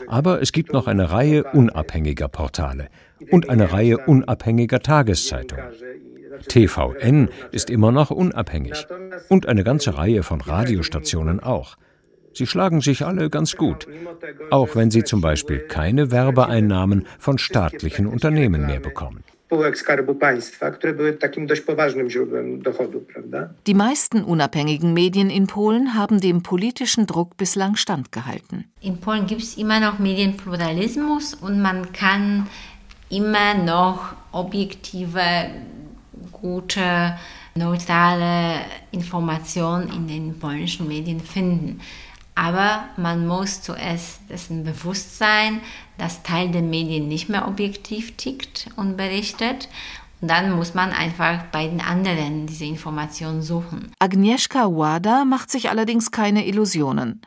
Aber 0.08 0.42
es 0.42 0.52
gibt 0.52 0.74
noch 0.74 0.88
eine 0.88 1.12
Reihe 1.12 1.44
unabhängiger 1.54 2.28
Portale 2.28 2.90
und 3.32 3.50
eine 3.50 3.72
Reihe 3.72 4.00
unabhängiger 4.00 4.82
Tageszeitungen. 4.82 5.66
TVN 6.48 7.30
ist 7.52 7.70
immer 7.70 7.92
noch 7.92 8.12
unabhängig 8.12 8.88
und 9.30 9.48
eine 9.48 9.64
ganze 9.64 9.98
Reihe 9.98 10.24
von 10.24 10.42
Radiostationen 10.42 11.40
auch. 11.40 11.78
Sie 12.34 12.48
schlagen 12.48 12.82
sich 12.82 13.06
alle 13.06 13.30
ganz 13.30 13.56
gut, 13.56 13.88
auch 14.50 14.76
wenn 14.76 14.90
sie 14.90 15.04
zum 15.04 15.22
Beispiel 15.22 15.60
keine 15.60 16.12
Werbeeinnahmen 16.12 17.06
von 17.20 17.38
staatlichen 17.38 18.08
Unternehmen 18.08 18.66
mehr 18.66 18.80
bekommen. 18.80 19.24
Die 23.68 23.74
meisten 23.76 24.24
unabhängigen 24.24 24.94
Medien 24.94 25.30
in 25.30 25.46
Polen 25.46 25.94
haben 25.94 26.20
dem 26.20 26.42
politischen 26.42 27.06
Druck 27.06 27.38
bislang 27.38 27.76
standgehalten. 27.76 28.66
In 28.82 28.98
Polen 28.98 29.28
gibt 29.28 29.44
es 29.44 29.56
immer 29.58 29.80
noch 29.80 30.00
Medienpluralismus 30.00 31.36
und 31.36 31.62
man 31.62 31.92
kann 31.94 32.48
immer 33.10 33.54
noch 33.54 34.16
objektive 34.32 35.22
gute, 36.44 37.18
neutrale 37.56 38.60
Informationen 38.92 39.90
in 39.90 40.08
den 40.08 40.40
polnischen 40.40 40.88
Medien 40.88 41.22
finden. 41.22 41.80
Aber 42.36 42.86
man 42.98 43.26
muss 43.26 43.62
zuerst 43.62 44.20
dessen 44.30 44.64
bewusst 44.64 45.18
sein, 45.18 45.62
dass 45.98 46.24
Teil 46.24 46.52
der 46.52 46.62
Medien 46.62 47.08
nicht 47.08 47.30
mehr 47.30 47.48
objektiv 47.48 48.18
tickt 48.18 48.68
und 48.76 48.98
berichtet. 48.98 49.70
Und 50.20 50.30
dann 50.30 50.52
muss 50.56 50.74
man 50.74 50.92
einfach 50.92 51.44
bei 51.52 51.68
den 51.68 51.82
anderen 51.82 52.46
diese 52.48 52.66
Informationen 52.66 53.42
suchen. 53.42 53.92
Agnieszka 54.00 54.66
Wada 54.66 55.26
macht 55.26 55.50
sich 55.50 55.70
allerdings 55.70 56.12
keine 56.12 56.46
Illusionen. 56.46 57.22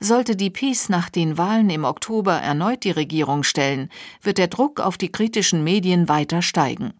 Sollte 0.00 0.34
die 0.36 0.50
PiS 0.50 0.88
nach 0.88 1.08
den 1.08 1.38
Wahlen 1.38 1.70
im 1.70 1.84
Oktober 1.84 2.34
erneut 2.34 2.84
die 2.84 2.90
Regierung 2.90 3.44
stellen, 3.44 3.90
wird 4.22 4.38
der 4.38 4.48
Druck 4.48 4.80
auf 4.80 4.98
die 4.98 5.12
kritischen 5.12 5.62
Medien 5.64 6.08
weiter 6.08 6.42
steigen. 6.42 6.94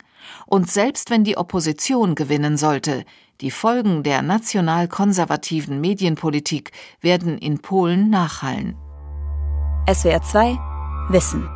Und 0.47 0.71
selbst 0.71 1.11
wenn 1.11 1.25
die 1.25 1.37
Opposition 1.37 2.15
gewinnen 2.15 2.57
sollte, 2.57 3.05
die 3.41 3.51
Folgen 3.51 4.03
der 4.03 4.23
national-konservativen 4.23 5.81
Medienpolitik 5.81 6.73
werden 7.01 7.39
in 7.39 7.61
Polen 7.61 8.11
nachhallen. 8.11 8.77
SWR 9.91 10.23
2 10.23 10.59
Wissen 11.11 11.49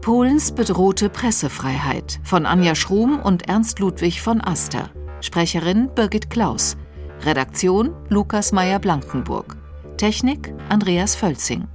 Polens 0.00 0.52
bedrohte 0.52 1.08
Pressefreiheit 1.08 2.20
von 2.24 2.44
Anja 2.44 2.74
Schrum 2.74 3.18
und 3.18 3.48
Ernst 3.48 3.78
Ludwig 3.78 4.20
von 4.20 4.42
Aster. 4.42 4.90
Sprecherin 5.20 5.88
Birgit 5.94 6.28
Klaus. 6.28 6.76
Redaktion 7.22 7.94
Lukas 8.10 8.52
Meyer-Blankenburg. 8.52 9.56
Technik 9.96 10.52
Andreas 10.68 11.14
Völzing. 11.14 11.68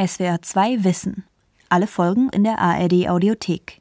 SWR 0.00 0.40
2 0.40 0.84
Wissen 0.84 1.24
alle 1.72 1.86
Folgen 1.86 2.28
in 2.28 2.44
der 2.44 2.58
ARD 2.58 3.08
Audiothek. 3.08 3.80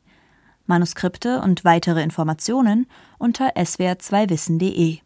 Manuskripte 0.65 1.41
und 1.41 1.65
weitere 1.65 2.01
Informationen 2.01 2.87
unter 3.17 3.57
swr2wissen.de 3.57 4.99